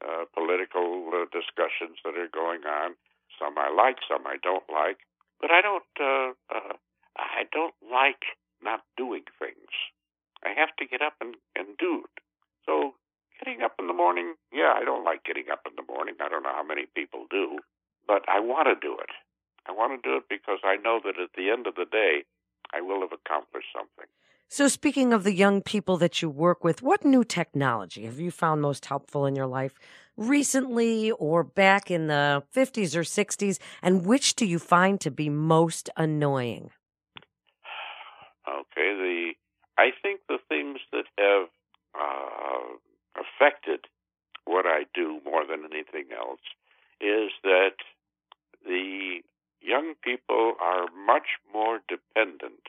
uh, 0.05 0.25
political 0.31 1.09
uh, 1.09 1.25
discussions 1.33 1.97
that 2.05 2.15
are 2.15 2.29
going 2.29 2.63
on. 2.69 2.93
Some 3.41 3.57
I 3.57 3.73
like, 3.73 3.97
some 4.05 4.27
I 4.27 4.37
don't 4.37 4.67
like. 4.69 5.01
But 5.39 5.52
I 5.52 5.62
don't. 5.62 5.91
Uh, 5.99 6.32
uh, 6.54 6.73
I 7.17 7.43
don't 7.52 7.75
like 7.91 8.38
not 8.63 8.82
doing 8.97 9.23
things. 9.39 9.71
I 10.43 10.49
have 10.56 10.75
to 10.78 10.86
get 10.86 11.02
up 11.02 11.15
and 11.21 11.36
and 11.56 11.78
do 11.78 12.04
it. 12.06 12.23
So 12.65 12.95
getting 13.39 13.62
up 13.62 13.75
in 13.80 13.88
the 13.88 13.93
morning, 13.93 14.36
yeah, 14.52 14.73
I 14.75 14.84
don't 14.84 15.04
like 15.04 15.23
getting 15.23 15.49
up 15.52 15.62
in 15.65 15.73
the 15.75 15.91
morning. 15.91 16.15
I 16.21 16.30
don't 16.30 16.43
know 16.43 16.54
how 16.54 16.63
many 16.63 16.86
people 16.93 17.25
do, 17.30 17.60
but 18.08 18.23
I 18.28 18.39
want 18.39 18.67
to 18.67 18.75
do 18.75 18.97
it. 18.99 19.12
I 19.67 19.71
want 19.71 20.02
to 20.02 20.10
do 20.10 20.17
it 20.17 20.23
because 20.30 20.60
I 20.63 20.75
know 20.75 20.99
that 21.04 21.19
at 21.19 21.32
the 21.36 21.49
end 21.49 21.67
of 21.67 21.75
the 21.75 21.86
day, 21.86 22.23
I 22.73 22.82
will 22.82 23.02
have 23.02 23.13
accomplished 23.13 23.69
something. 23.73 24.08
So, 24.52 24.67
speaking 24.67 25.13
of 25.13 25.23
the 25.23 25.34
young 25.34 25.62
people 25.62 25.97
that 25.97 26.23
you 26.23 26.30
work 26.30 26.63
with, 26.63 26.82
what 26.82 27.06
new 27.06 27.23
technology 27.23 28.06
have 28.06 28.19
you 28.19 28.32
found 28.32 28.63
most 28.63 28.86
helpful 28.86 29.28
in 29.28 29.36
your 29.36 29.45
life 29.45 29.75
recently 30.19 31.12
or 31.12 31.43
back 31.43 31.89
in 31.89 32.08
the 32.08 32.43
50s 32.55 32.95
or 32.95 33.01
60s? 33.01 33.58
And 33.82 34.05
which 34.05 34.36
do 34.36 34.45
you 34.45 34.60
find 34.60 34.99
to 35.01 35.10
be 35.10 35.29
most 35.29 35.89
annoying? 35.97 36.71
Okay, 38.47 38.93
the 38.93 39.34
I 39.77 39.91
think 40.03 40.21
the 40.27 40.39
things 40.49 40.79
that 40.91 41.05
have 41.17 41.47
uh, 41.95 42.75
affected 43.15 43.86
what 44.45 44.65
I 44.65 44.84
do 44.93 45.21
more 45.23 45.45
than 45.45 45.63
anything 45.63 46.12
else 46.15 46.41
is 46.99 47.32
that 47.43 47.77
the 48.65 49.21
young 49.62 49.93
people 50.03 50.55
are 50.60 50.88
much 51.05 51.39
more 51.53 51.79
dependent 51.88 52.67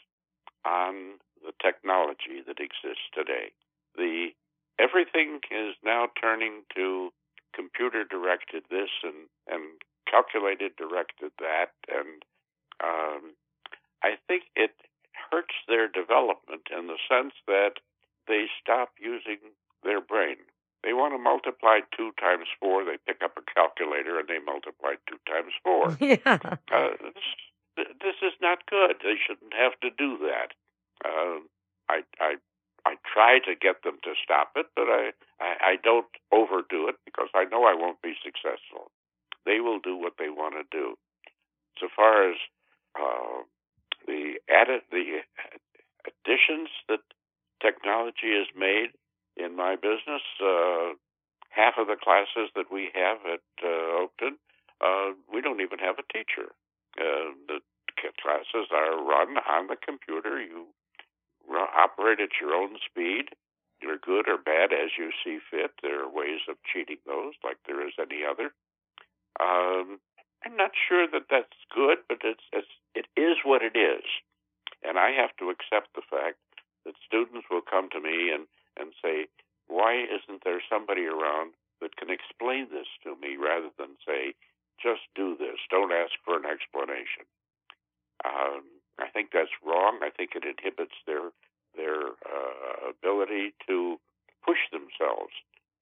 on 0.65 1.19
the 1.43 1.53
technology 1.61 2.45
that 2.47 2.61
exists 2.61 3.09
today. 3.15 3.51
The 3.97 4.29
everything 4.79 5.41
is 5.51 5.75
now 5.85 6.09
turning 6.21 6.63
to 6.77 7.11
computer 7.55 8.05
directed 8.05 8.65
this 8.71 8.91
and 9.03 9.29
and 9.49 9.81
calculated 10.11 10.77
directed 10.77 11.33
that, 11.39 11.73
and 11.89 12.23
um, 12.83 13.35
I 14.03 14.17
think 14.27 14.45
it 14.57 14.75
hurts 15.31 15.55
their 15.69 15.89
development 15.89 16.69
in 16.77 16.87
the 16.87 16.99
sense 17.09 17.35
that 17.47 17.79
they 18.27 18.47
stop 18.61 18.91
using 18.99 19.39
their 19.83 20.01
brain. 20.01 20.37
They 20.83 20.95
want 20.95 21.13
to 21.13 21.19
multiply 21.19 21.81
two 21.95 22.13
times 22.19 22.49
four. 22.59 22.85
They 22.85 22.97
pick 23.07 23.21
up 23.23 23.37
a 23.37 23.45
calculator 23.45 24.19
and 24.19 24.29
they 24.29 24.39
multiply 24.41 24.97
two 25.09 25.21
times 25.29 25.53
four. 25.63 25.97
Yeah. 26.01 26.39
Uh, 26.73 26.97
this, 27.77 27.87
this 28.01 28.19
is 28.23 28.33
not 28.41 28.65
good. 28.69 28.97
They 29.03 29.17
shouldn't 29.21 29.55
have 29.55 29.79
to 29.81 29.91
do 29.91 30.19
that. 30.25 30.57
Uh, 31.05 31.45
I, 31.89 32.03
I, 32.19 32.35
I 32.87 32.97
try 33.05 33.39
to 33.45 33.55
get 33.55 33.83
them 33.85 33.99
to 34.05 34.13
stop 34.23 34.53
it, 34.57 34.67
but 34.75 34.89
I, 34.89 35.13
I, 35.41 35.73
I 35.73 35.77
don't 35.83 36.09
overdo 36.33 36.89
it 36.89 36.97
because 37.21 37.37
I 37.37 37.45
know 37.45 37.65
I 37.65 37.75
won't 37.77 38.01
be 38.01 38.15
successful. 38.25 38.91
They 39.45 39.61
will 39.61 39.79
do 39.79 39.97
what 39.97 40.15
they 40.19 40.31
want 40.31 40.55
to 40.57 40.65
do. 40.73 40.97
So 41.79 41.89
far 41.95 42.31
as 42.31 42.37
uh, 42.97 43.45
the 44.07 44.41
added 44.49 44.83
the 44.91 45.21
additions 46.09 46.69
that 46.89 47.05
technology 47.61 48.33
has 48.33 48.49
made 48.57 48.97
in 49.37 49.55
my 49.55 49.77
business, 49.77 50.25
uh, 50.41 50.97
half 51.51 51.75
of 51.77 51.89
the 51.89 51.97
classes 52.01 52.49
that 52.57 52.73
we 52.73 52.89
have 52.95 53.19
at 53.29 53.45
uh, 53.61 54.09
Oakton, 54.09 54.41
uh, 54.81 55.13
we 55.33 55.41
don't 55.41 55.61
even 55.61 55.79
have 55.79 55.97
a 56.01 56.13
teacher. 56.13 56.53
Uh, 56.97 57.37
the 57.49 57.61
classes 58.17 58.73
are 58.73 58.97
run 58.97 59.37
on 59.45 59.69
the 59.69 59.77
computer. 59.77 60.41
You 60.41 60.69
operate 61.53 62.21
at 62.21 62.41
your 62.41 62.55
own 62.55 62.77
speed. 62.89 63.29
You're 63.83 63.99
good 63.99 64.29
or 64.29 64.37
bad 64.37 64.73
as 64.73 64.91
you 64.99 65.11
see 65.25 65.39
fit. 65.51 65.73
There 65.83 66.05
are 66.05 66.09
ways 66.09 66.41
of 66.49 66.57
cheating 66.71 67.01
those, 67.07 67.35
like 67.43 67.57
there 67.67 67.87
is 67.87 67.95
any 67.99 68.25
other. 68.25 68.53
Um, 69.41 70.01
I'm 70.45 70.57
not 70.57 70.73
sure 70.77 71.07
that 71.09 71.29
that's 71.31 71.57
good, 71.75 71.99
but 72.09 72.21
it's, 72.25 72.45
it's 72.53 72.73
it 72.95 73.07
is 73.17 73.37
what 73.45 73.63
it 73.63 73.77
is, 73.77 74.05
and 74.83 74.99
I 74.99 75.13
have 75.13 75.37
to 75.39 75.51
accept 75.51 75.95
the 75.95 76.05
fact 76.09 76.37
that 76.85 76.95
students 77.07 77.47
will 77.51 77.65
come 77.65 77.89
to 77.91 78.01
me 78.01 78.33
and 78.33 78.47
and 78.77 78.93
say, 79.03 79.29
"Why 79.69 79.97
isn't 79.97 80.45
there 80.45 80.63
somebody 80.69 81.07
around 81.07 81.53
that 81.81 81.97
can 81.97 82.11
explain 82.11 82.69
this 82.71 82.89
to 83.05 83.17
me?" 83.17 83.37
Rather 83.37 83.71
than 83.79 83.97
say, 84.07 84.35
"Just 84.81 85.09
do 85.15 85.37
this. 85.37 85.61
Don't 85.71 85.93
ask 85.93 86.13
for 86.25 86.37
an 86.37 86.47
explanation." 86.47 87.25
Um, 88.25 88.65
I 88.99 89.09
think 89.09 89.31
that's 89.33 89.55
wrong. 89.65 90.01
I 90.03 90.11
think 90.11 90.37
it 90.37 90.45
inhibits 90.45 90.97
their 91.07 91.33
their 91.77 92.17
uh, 92.27 92.90
ability 93.21 93.55
to 93.67 93.97
push 94.45 94.59
themselves 94.73 95.33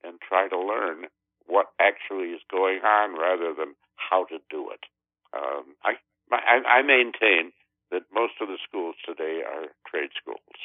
and 0.03 0.19
try 0.21 0.49
to 0.49 0.59
learn 0.59 1.07
what 1.47 1.71
actually 1.81 2.35
is 2.35 2.43
going 2.51 2.81
on 2.85 3.19
rather 3.19 3.55
than 3.55 3.75
how 3.97 4.25
to 4.27 4.39
do 4.51 4.71
it. 4.71 4.85
Um, 5.33 5.77
I, 5.85 5.95
I, 6.31 6.81
I 6.81 6.83
maintain 6.83 7.53
that 7.91 8.03
most 8.13 8.35
of 8.41 8.49
the 8.49 8.59
schools 8.67 8.97
today 9.05 9.43
are 9.47 9.73
trade 9.87 10.11
schools. 10.21 10.59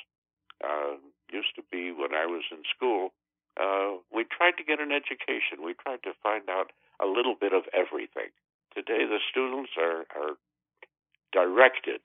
Uh, 0.64 1.00
used 1.32 1.56
to 1.56 1.64
be 1.72 1.92
when 1.92 2.14
I 2.14 2.26
was 2.26 2.44
in 2.52 2.64
school, 2.76 3.14
uh, 3.60 4.00
we 4.14 4.26
tried 4.26 4.58
to 4.58 4.64
get 4.64 4.80
an 4.80 4.92
education. 4.92 5.64
We 5.64 5.74
tried 5.74 6.04
to 6.04 6.14
find 6.22 6.50
out 6.50 6.72
a 7.02 7.08
little 7.08 7.36
bit 7.40 7.54
of 7.54 7.64
everything. 7.74 8.34
Today, 8.76 9.06
the 9.06 9.20
students 9.30 9.72
are, 9.78 10.06
are 10.18 10.36
directed 11.32 12.02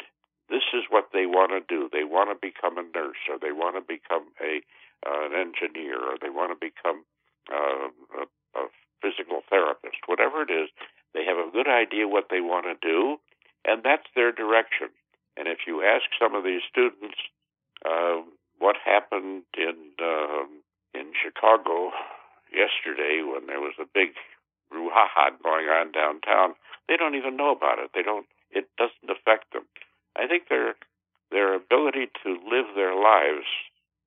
this 0.48 0.64
is 0.72 0.84
what 0.88 1.10
they 1.12 1.26
want 1.26 1.52
to 1.52 1.60
do. 1.60 1.88
They 1.92 2.04
want 2.04 2.30
to 2.30 2.36
become 2.40 2.78
a 2.78 2.86
nurse, 2.96 3.20
or 3.28 3.38
they 3.38 3.52
want 3.52 3.76
to 3.76 3.84
become 3.84 4.32
a 4.40 4.60
uh, 5.06 5.26
an 5.26 5.34
engineer, 5.36 6.00
or 6.00 6.18
they 6.20 6.30
want 6.30 6.50
to 6.50 6.58
become 6.58 7.04
uh, 7.52 7.92
a, 8.18 8.24
a 8.58 8.62
physical 9.00 9.42
therapist. 9.48 10.02
Whatever 10.06 10.42
it 10.42 10.50
is, 10.50 10.68
they 11.14 11.24
have 11.24 11.38
a 11.38 11.50
good 11.52 11.68
idea 11.68 12.08
what 12.08 12.28
they 12.30 12.40
want 12.40 12.66
to 12.66 12.74
do, 12.80 13.18
and 13.64 13.82
that's 13.84 14.08
their 14.14 14.32
direction. 14.32 14.88
And 15.36 15.46
if 15.46 15.66
you 15.66 15.82
ask 15.84 16.10
some 16.18 16.34
of 16.34 16.42
these 16.42 16.62
students 16.68 17.16
uh, 17.86 18.22
what 18.58 18.76
happened 18.84 19.44
in 19.56 19.76
uh, 20.02 20.44
in 20.94 21.12
Chicago 21.14 21.92
yesterday 22.50 23.22
when 23.22 23.46
there 23.46 23.60
was 23.60 23.74
a 23.78 23.86
big 23.94 24.16
brouhaha 24.72 25.30
going 25.42 25.66
on 25.68 25.92
downtown, 25.92 26.54
they 26.88 26.96
don't 26.96 27.14
even 27.14 27.36
know 27.36 27.52
about 27.52 27.78
it. 27.78 27.90
They 27.94 28.02
don't. 28.02 28.26
It 28.50 28.68
doesn't 28.78 29.10
affect 29.10 29.52
them. 29.52 29.64
I 30.18 30.26
think 30.26 30.48
their 30.48 30.74
their 31.30 31.54
ability 31.54 32.06
to 32.24 32.30
live 32.30 32.66
their 32.74 32.94
lives 32.94 33.46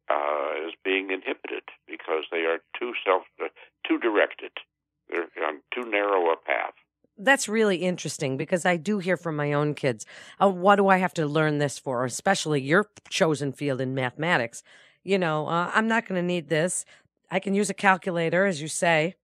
uh, 0.10 0.68
is 0.68 0.74
being 0.84 1.12
inhibited 1.12 1.64
because 1.88 2.26
they 2.32 2.46
are 2.46 2.60
too 2.78 2.94
self 3.06 3.24
uh, 3.44 3.48
too 3.88 3.98
directed. 3.98 4.52
They're 5.10 5.28
on 5.46 5.62
too 5.74 5.90
narrow 5.90 6.32
a 6.32 6.36
path. 6.36 6.74
That's 7.18 7.48
really 7.48 7.78
interesting 7.78 8.38
because 8.38 8.66
I 8.66 8.78
do 8.78 9.00
hear 9.00 9.18
from 9.18 9.36
my 9.36 9.54
own 9.54 9.76
kids, 9.76 10.06
oh, 10.40 10.50
what 10.50 10.78
do 10.78 10.88
I 10.88 10.98
have 10.98 11.14
to 11.16 11.28
learn 11.28 11.60
this 11.60 11.78
for? 11.78 12.06
Especially 12.06 12.62
your 12.62 12.88
chosen 13.10 13.52
field 13.52 13.82
in 13.82 13.94
mathematics. 13.94 14.64
You 15.04 15.20
know, 15.20 15.48
uh, 15.48 15.72
I'm 15.74 15.88
not 15.88 16.08
going 16.08 16.20
to 16.20 16.26
need 16.26 16.50
this. 16.50 16.86
I 17.30 17.40
can 17.40 17.54
use 17.54 17.70
a 17.70 17.76
calculator, 17.76 18.46
as 18.46 18.62
you 18.62 18.68
say 18.68 19.16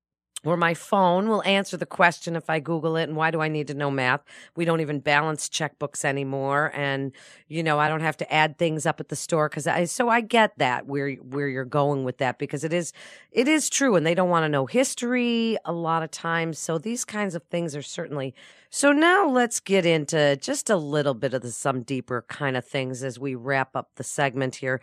or 0.47 0.57
my 0.57 0.73
phone 0.73 1.27
will 1.27 1.43
answer 1.43 1.75
the 1.75 1.85
question 1.85 2.35
if 2.35 2.49
I 2.49 2.59
Google 2.59 2.95
it. 2.95 3.03
And 3.03 3.15
why 3.15 3.31
do 3.31 3.41
I 3.41 3.49
need 3.49 3.67
to 3.67 3.73
know 3.73 3.91
math? 3.91 4.21
We 4.55 4.65
don't 4.65 4.79
even 4.79 4.99
balance 4.99 5.49
checkbooks 5.49 6.05
anymore. 6.05 6.71
And, 6.73 7.11
you 7.47 7.63
know, 7.63 7.79
I 7.79 7.89
don't 7.89 8.01
have 8.01 8.17
to 8.17 8.33
add 8.33 8.57
things 8.57 8.85
up 8.85 8.99
at 8.99 9.09
the 9.09 9.15
store 9.15 9.49
because 9.49 9.67
I, 9.67 9.85
so 9.85 10.07
I 10.07 10.21
get 10.21 10.57
that 10.57 10.87
where, 10.87 11.11
where 11.15 11.47
you're 11.47 11.65
going 11.65 12.03
with 12.03 12.17
that 12.19 12.39
because 12.39 12.63
it 12.63 12.71
is, 12.71 12.93
it 13.31 13.47
is 13.47 13.69
true. 13.69 13.95
And 13.95 14.05
they 14.05 14.15
don't 14.15 14.29
want 14.29 14.45
to 14.45 14.49
know 14.49 14.65
history 14.65 15.57
a 15.65 15.73
lot 15.73 16.01
of 16.01 16.11
times. 16.11 16.59
So 16.59 16.77
these 16.77 17.03
kinds 17.03 17.35
of 17.35 17.43
things 17.43 17.75
are 17.75 17.81
certainly. 17.81 18.33
So 18.69 18.91
now 18.91 19.27
let's 19.27 19.59
get 19.59 19.85
into 19.85 20.37
just 20.37 20.69
a 20.69 20.77
little 20.77 21.13
bit 21.13 21.33
of 21.33 21.41
the, 21.41 21.51
some 21.51 21.83
deeper 21.83 22.25
kind 22.27 22.55
of 22.55 22.65
things 22.65 23.03
as 23.03 23.19
we 23.19 23.35
wrap 23.35 23.75
up 23.75 23.91
the 23.95 24.03
segment 24.03 24.55
here. 24.55 24.81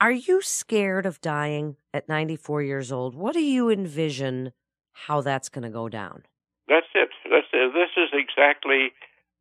Are 0.00 0.12
you 0.12 0.40
scared 0.42 1.06
of 1.06 1.20
dying 1.20 1.76
at 1.92 2.08
94 2.08 2.62
years 2.62 2.92
old? 2.92 3.16
What 3.16 3.34
do 3.34 3.40
you 3.40 3.68
envision 3.68 4.52
how 5.06 5.20
that's 5.20 5.48
going 5.48 5.64
to 5.64 5.70
go 5.70 5.88
down. 5.88 6.24
That's 6.68 6.86
it. 6.94 7.10
That's 7.24 7.46
it. 7.52 7.72
This 7.72 7.90
is 7.96 8.10
exactly 8.12 8.92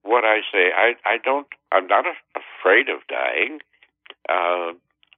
what 0.04 0.24
I 0.24 0.40
say. 0.52 0.72
I, 0.76 0.96
I 1.06 1.18
don't. 1.18 1.48
I'm 1.72 1.88
not 1.88 2.06
afraid 2.36 2.88
of 2.90 3.04
dying, 3.10 3.60
uh, 4.30 4.74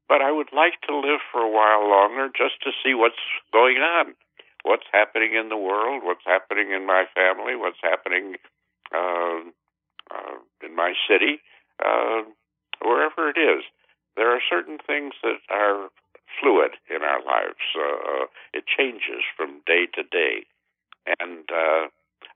but 0.07 0.21
I 0.21 0.31
would 0.31 0.49
like 0.51 0.81
to 0.87 0.95
live 0.95 1.21
for 1.31 1.41
a 1.41 1.51
while 1.51 1.87
longer 1.87 2.27
just 2.29 2.61
to 2.63 2.71
see 2.83 2.95
what's 2.95 3.21
going 3.53 3.77
on, 3.77 4.15
what's 4.63 4.89
happening 4.91 5.35
in 5.35 5.49
the 5.49 5.57
world, 5.57 6.01
what's 6.03 6.25
happening 6.25 6.71
in 6.71 6.85
my 6.87 7.05
family, 7.13 7.55
what's 7.55 7.81
happening 7.83 8.35
uh, 8.93 9.45
uh, 10.09 10.37
in 10.65 10.75
my 10.75 10.93
city, 11.07 11.41
uh, 11.85 12.23
wherever 12.81 13.29
it 13.29 13.37
is. 13.37 13.63
There 14.17 14.33
are 14.33 14.41
certain 14.49 14.79
things 14.85 15.13
that 15.21 15.39
are 15.49 15.89
fluid 16.39 16.71
in 16.89 17.01
our 17.01 17.23
lives. 17.23 17.63
Uh, 17.75 18.25
it 18.53 18.65
changes 18.67 19.23
from 19.35 19.61
day 19.65 19.87
to 19.95 20.03
day. 20.03 20.45
And 21.19 21.49
uh, 21.51 21.87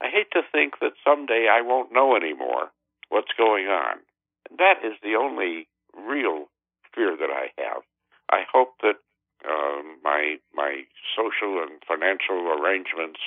I 0.01 0.09
hate 0.09 0.31
to 0.31 0.41
think 0.51 0.79
that 0.81 0.93
someday 1.03 1.47
I 1.51 1.61
won't 1.61 1.93
know 1.93 2.15
anymore 2.15 2.71
what's 3.09 3.33
going 3.37 3.67
on. 3.67 3.99
And 4.49 4.57
that 4.59 4.83
is 4.83 4.93
the 5.03 5.15
only 5.15 5.67
real 5.93 6.49
fear 6.93 7.15
that 7.17 7.29
I 7.29 7.53
have. 7.61 7.83
I 8.31 8.43
hope 8.51 8.75
that 8.81 8.97
um, 9.47 9.97
my 10.03 10.37
my 10.55 10.83
social 11.15 11.61
and 11.61 11.83
financial 11.87 12.47
arrangements 12.47 13.19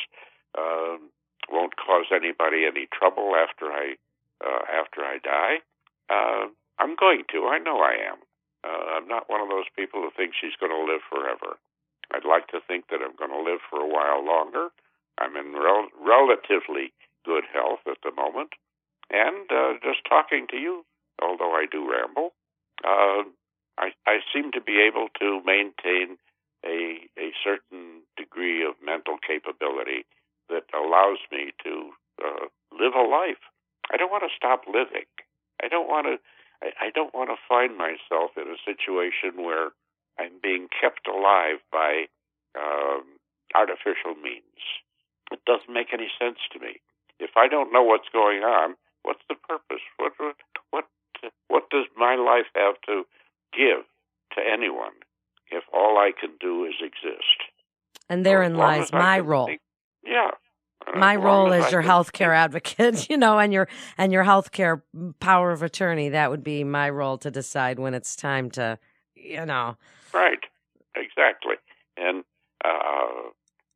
uh, 0.56 0.96
won't 1.50 1.76
cause 1.76 2.06
anybody 2.10 2.64
any 2.64 2.88
trouble 2.92 3.34
after 3.36 3.66
I 3.66 3.94
uh, 4.44 4.64
after 4.72 5.02
I 5.02 5.18
die. 5.22 5.56
Uh, 6.08 6.48
I'm 6.78 6.96
going 6.96 7.22
to. 7.32 7.46
I 7.46 7.58
know 7.58 7.78
I 7.80 7.96
am. 8.10 8.18
Uh, 8.66 8.98
I'm 8.98 9.06
not 9.06 9.30
one 9.30 9.40
of 9.40 9.48
those 9.48 9.70
people 9.78 10.02
who 10.02 10.10
thinks 10.10 10.36
she's 10.40 10.58
going 10.58 10.74
to 10.74 10.92
live 10.92 11.02
forever. 11.06 11.54
I'd 12.10 12.26
like 12.26 12.48
to 12.48 12.58
think 12.66 12.90
that 12.90 12.98
I'm 13.02 13.14
going 13.14 13.30
to 13.30 13.42
live 13.42 13.62
for 13.70 13.78
a 13.78 13.86
while 13.86 14.24
longer. 14.24 14.68
I'm 15.18 15.36
in 15.36 15.54
rel- 15.54 15.94
relatively 15.98 16.92
good 17.24 17.44
health 17.52 17.86
at 17.86 17.98
the 18.02 18.10
moment. 18.10 18.58
And 19.10 19.46
uh, 19.50 19.78
just 19.82 20.02
talking 20.08 20.46
to 20.50 20.56
you, 20.56 20.84
although 21.22 21.52
I 21.52 21.66
do 21.70 21.88
ramble, 21.88 22.34
uh, 22.82 23.22
I, 23.78 23.94
I 24.06 24.18
seem 24.34 24.50
to 24.52 24.60
be 24.60 24.82
able 24.82 25.08
to 25.20 25.40
maintain 25.44 26.18
a, 26.64 27.06
a 27.18 27.30
certain 27.44 28.02
degree 28.16 28.66
of 28.66 28.74
mental 28.82 29.18
capability 29.22 30.04
that 30.48 30.64
allows 30.74 31.18
me 31.30 31.52
to 31.64 31.90
uh, 32.24 32.46
live 32.72 32.94
a 32.94 33.06
life. 33.06 33.42
I 33.92 33.96
don't 33.96 34.10
want 34.10 34.24
to 34.26 34.34
stop 34.34 34.62
living. 34.66 35.06
I 35.62 35.68
don't 35.68 35.88
want 35.88 36.06
to 36.06 36.18
I, 36.62 36.88
I 36.88 36.90
don't 36.94 37.14
want 37.14 37.30
to 37.30 37.36
find 37.48 37.76
myself 37.76 38.32
in 38.36 38.48
a 38.48 38.58
situation 38.64 39.44
where 39.44 39.70
I'm 40.18 40.40
being 40.42 40.68
kept 40.68 41.06
alive 41.08 41.60
by 41.70 42.06
um, 42.56 43.04
artificial 43.54 44.14
means. 44.20 44.60
It 45.30 45.40
doesn't 45.46 45.72
make 45.72 45.92
any 45.92 46.08
sense 46.18 46.38
to 46.52 46.58
me. 46.58 46.80
If 47.18 47.30
I 47.36 47.48
don't 47.48 47.72
know 47.72 47.82
what's 47.82 48.08
going 48.12 48.42
on, 48.42 48.76
what's 49.02 49.22
the 49.28 49.34
purpose? 49.34 49.82
What 49.96 50.12
what 50.70 50.84
what 51.48 51.70
does 51.70 51.86
my 51.96 52.14
life 52.14 52.46
have 52.54 52.76
to 52.86 53.04
give 53.52 53.84
to 54.36 54.40
anyone 54.40 54.92
if 55.50 55.64
all 55.72 55.98
I 55.98 56.12
can 56.18 56.30
do 56.40 56.64
is 56.64 56.74
exist? 56.80 57.38
And 58.08 58.24
therein 58.24 58.54
lies 58.54 58.92
my 58.92 59.18
role. 59.18 59.46
Think, 59.46 59.60
yeah, 60.04 60.30
my 60.94 61.16
role 61.16 61.52
as, 61.52 61.66
as 61.66 61.72
your 61.72 61.82
healthcare 61.82 62.34
advocate, 62.44 63.08
you 63.10 63.16
know, 63.16 63.38
and 63.38 63.52
your 63.52 63.68
and 63.98 64.12
your 64.12 64.24
healthcare 64.24 64.82
power 65.20 65.50
of 65.50 65.62
attorney. 65.62 66.10
That 66.10 66.30
would 66.30 66.44
be 66.44 66.64
my 66.64 66.90
role 66.90 67.18
to 67.18 67.30
decide 67.30 67.78
when 67.78 67.94
it's 67.94 68.16
time 68.16 68.50
to, 68.52 68.78
you 69.14 69.44
know. 69.44 69.76
Right. 70.12 70.40
Exactly. 70.96 71.56
And 71.96 72.24
uh, 72.64 73.30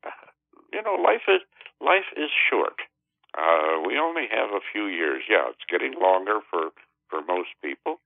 you 0.72 0.82
know, 0.82 0.94
life 0.94 1.28
is 1.28 1.42
life 1.80 2.08
is 2.16 2.30
short. 2.50 2.80
Uh, 3.36 3.80
we 3.86 3.98
only 3.98 4.26
have 4.30 4.50
a 4.50 4.60
few 4.72 4.86
years. 4.86 5.22
Yeah, 5.28 5.50
it's 5.50 5.64
getting 5.70 5.94
longer 6.00 6.40
for 6.50 6.70
for 7.08 7.20
most 7.22 7.50
people. 7.62 8.00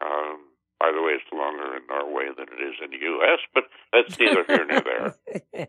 Um, 0.00 0.40
By 0.78 0.92
the 0.94 1.02
way, 1.02 1.12
it's 1.12 1.30
longer 1.32 1.76
in 1.76 1.82
Norway 1.88 2.32
than 2.36 2.46
it 2.48 2.62
is 2.62 2.76
in 2.82 2.90
the 2.90 3.04
U.S., 3.04 3.40
but 3.52 3.64
that's 3.92 4.18
neither 4.18 4.44
here 4.48 4.64
nor 4.64 4.80
there. 4.80 5.14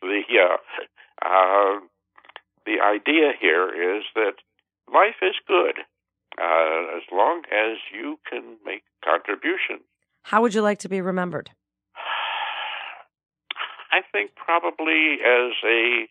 the 0.00 0.22
uh, 0.40 0.56
uh, 1.30 1.80
the 2.66 2.80
idea 2.82 3.32
here 3.40 3.68
is 3.98 4.04
that 4.14 4.34
life 4.92 5.22
is 5.22 5.34
good 5.46 5.78
uh, 6.40 6.96
as 6.96 7.02
long 7.12 7.42
as 7.52 7.78
you 7.92 8.18
can 8.28 8.56
make 8.64 8.82
contribution. 9.04 9.80
How 10.24 10.42
would 10.42 10.54
you 10.54 10.62
like 10.62 10.78
to 10.80 10.88
be 10.88 11.00
remembered? 11.00 11.50
I 13.92 14.00
think 14.12 14.32
probably 14.34 15.18
as 15.24 15.52
a 15.64 16.08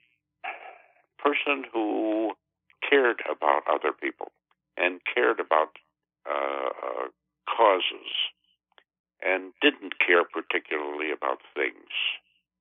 person 1.21 1.65
who 1.71 2.32
cared 2.88 3.21
about 3.29 3.63
other 3.69 3.91
people 3.91 4.32
and 4.77 5.01
cared 5.13 5.39
about 5.39 5.77
uh, 6.29 6.69
uh, 6.69 7.08
causes 7.45 8.08
and 9.21 9.51
didn't 9.62 9.99
care 9.99 10.23
particularly 10.23 11.12
about 11.12 11.39
things. 11.53 11.91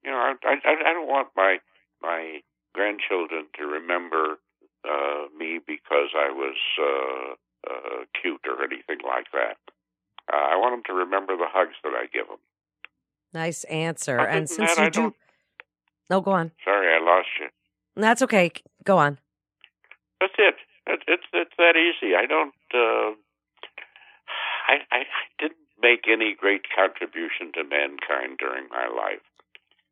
You 0.04 0.10
know, 0.10 0.16
I, 0.18 0.34
I, 0.44 0.90
I 0.90 0.92
don't 0.92 1.08
want 1.08 1.28
my 1.36 1.58
grandchildren 2.78 3.46
to 3.58 3.66
remember 3.66 4.38
uh, 4.86 5.26
me 5.36 5.58
because 5.58 6.14
I 6.14 6.27
was 6.38 6.56
uh, 6.78 7.34
uh, 7.70 8.04
cute 8.20 8.40
or 8.46 8.62
anything 8.62 9.02
like 9.04 9.26
that. 9.34 9.58
Uh, 10.32 10.36
I 10.36 10.56
want 10.56 10.72
them 10.74 10.82
to 10.86 10.92
remember 10.94 11.36
the 11.36 11.50
hugs 11.50 11.74
that 11.82 11.92
I 11.92 12.06
give 12.12 12.28
them. 12.28 12.38
Nice 13.34 13.64
answer. 13.64 14.18
Other 14.20 14.28
and 14.28 14.48
since 14.48 14.74
that, 14.74 14.78
you 14.78 14.84
I 14.86 14.88
do, 14.90 15.00
don't- 15.02 15.16
no, 16.10 16.20
go 16.22 16.30
on. 16.32 16.52
Sorry, 16.64 16.88
I 16.94 17.04
lost 17.04 17.28
you. 17.40 17.48
That's 17.96 18.22
okay. 18.22 18.52
Go 18.84 18.96
on. 18.96 19.18
That's 20.20 20.32
it. 20.38 20.54
It's 20.86 21.02
it's, 21.06 21.26
it's 21.34 21.52
that 21.58 21.76
easy. 21.76 22.14
I 22.16 22.24
don't. 22.24 22.54
Uh, 22.72 23.12
I, 24.68 24.74
I 24.90 24.98
I 25.04 25.24
didn't 25.38 25.60
make 25.82 26.08
any 26.08 26.34
great 26.34 26.62
contribution 26.74 27.52
to 27.54 27.62
mankind 27.64 28.38
during 28.38 28.68
my 28.70 28.86
life, 28.88 29.22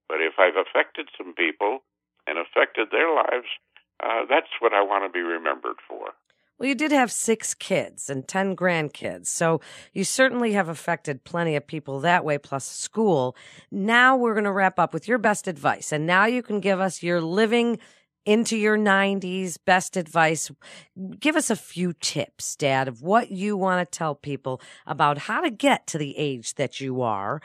but 0.08 0.18
if 0.20 0.34
I've 0.38 0.56
affected 0.56 1.08
some 1.16 1.34
people 1.34 1.80
and 2.26 2.38
affected 2.38 2.88
their 2.90 3.12
lives, 3.14 3.46
uh, 4.02 4.24
that's 4.28 4.50
what 4.60 4.72
I 4.72 4.82
want 4.82 5.04
to 5.04 5.12
be 5.12 5.20
remembered 5.22 5.76
for. 5.86 6.10
Well, 6.58 6.68
you 6.68 6.74
did 6.74 6.90
have 6.92 7.12
six 7.12 7.52
kids 7.52 8.08
and 8.08 8.26
10 8.26 8.56
grandkids. 8.56 9.26
So 9.26 9.60
you 9.92 10.04
certainly 10.04 10.52
have 10.52 10.68
affected 10.68 11.24
plenty 11.24 11.54
of 11.54 11.66
people 11.66 12.00
that 12.00 12.24
way, 12.24 12.38
plus 12.38 12.64
school. 12.64 13.36
Now 13.70 14.16
we're 14.16 14.34
going 14.34 14.44
to 14.44 14.52
wrap 14.52 14.78
up 14.78 14.94
with 14.94 15.06
your 15.06 15.18
best 15.18 15.48
advice. 15.48 15.92
And 15.92 16.06
now 16.06 16.24
you 16.24 16.42
can 16.42 16.60
give 16.60 16.80
us 16.80 17.02
your 17.02 17.20
living 17.20 17.78
into 18.24 18.56
your 18.56 18.76
90s 18.76 19.56
best 19.64 19.96
advice. 19.96 20.50
Give 21.20 21.36
us 21.36 21.48
a 21.48 21.56
few 21.56 21.92
tips, 21.92 22.56
Dad, 22.56 22.88
of 22.88 23.00
what 23.02 23.30
you 23.30 23.56
want 23.56 23.86
to 23.88 23.98
tell 23.98 24.14
people 24.14 24.60
about 24.86 25.18
how 25.18 25.42
to 25.42 25.50
get 25.50 25.86
to 25.88 25.98
the 25.98 26.16
age 26.18 26.54
that 26.54 26.80
you 26.80 27.02
are 27.02 27.40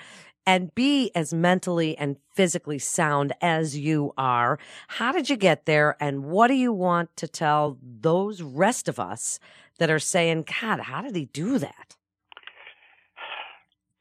and 0.45 0.73
be 0.75 1.11
as 1.15 1.33
mentally 1.33 1.97
and 1.97 2.17
physically 2.35 2.79
sound 2.79 3.33
as 3.41 3.77
you 3.77 4.13
are. 4.17 4.57
How 4.87 5.11
did 5.11 5.29
you 5.29 5.37
get 5.37 5.65
there? 5.65 5.95
And 5.99 6.25
what 6.25 6.47
do 6.47 6.53
you 6.55 6.73
want 6.73 7.15
to 7.17 7.27
tell 7.27 7.77
those 7.81 8.41
rest 8.41 8.87
of 8.87 8.99
us 8.99 9.39
that 9.79 9.89
are 9.89 9.99
saying, 9.99 10.45
God, 10.61 10.81
how 10.81 11.01
did 11.01 11.15
he 11.15 11.25
do 11.25 11.57
that? 11.59 11.95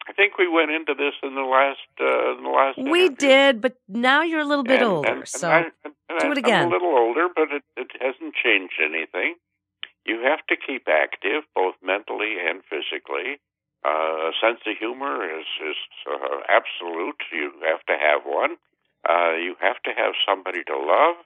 I 0.09 0.13
think 0.13 0.39
we 0.39 0.49
went 0.49 0.71
into 0.73 0.95
this 0.95 1.15
in 1.23 1.35
the 1.35 1.43
last 1.43 1.79
uh, 2.01 2.37
in 2.37 2.43
the 2.43 2.51
last. 2.51 2.79
We 2.79 3.07
interview. 3.07 3.17
did, 3.29 3.61
but 3.61 3.77
now 3.89 4.23
you're 4.23 4.41
a 4.41 4.45
little 4.45 4.65
bit 4.65 4.83
And- 4.83 4.91
older. 4.91 5.09
and- 5.09 5.19
and 5.21 5.29
so 5.29 5.49
I, 5.51 5.63
do 6.19 6.33
it 6.33 6.39
again. 6.39 6.63
I'm 6.65 6.69
a 6.71 6.73
little 6.73 6.97
older, 6.97 7.29
but 7.35 7.53
it, 7.53 7.63
it 7.77 7.91
hasn't 8.01 8.35
changed 8.35 8.75
anything. 8.85 9.37
You 10.05 10.21
have 10.25 10.45
to 10.49 10.57
keep 10.57 10.89
active, 10.89 11.45
both 11.55 11.77
mentally 11.83 12.35
and 12.45 12.63
physically. 12.65 13.39
Uh, 13.85 14.29
a 14.29 14.33
sense 14.41 14.61
of 14.67 14.77
humor 14.79 15.25
is 15.25 15.47
is 15.65 15.77
uh, 16.07 16.41
absolute. 16.49 17.21
You 17.33 17.53
have 17.65 17.81
to 17.87 17.97
have 17.97 18.23
one. 18.25 18.57
Uh, 19.09 19.37
you 19.41 19.57
have 19.61 19.81
to 19.85 19.91
have 19.97 20.13
somebody 20.27 20.63
to 20.65 20.77
love. 20.77 21.17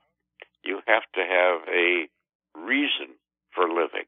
You 0.62 0.80
have 0.86 1.02
to 1.14 1.20
have 1.20 1.66
a 1.68 2.06
reason 2.54 3.18
for 3.52 3.68
living, 3.68 4.06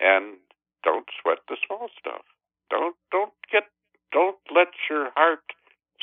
and 0.00 0.36
don't 0.82 1.06
sweat 1.20 1.38
the 1.48 1.56
small 1.66 1.88
stuff. 1.98 2.24
Don't 2.70 2.96
don't 3.12 3.34
get 3.52 3.64
don't 4.12 4.38
let 4.54 4.68
your 4.88 5.10
heart 5.14 5.44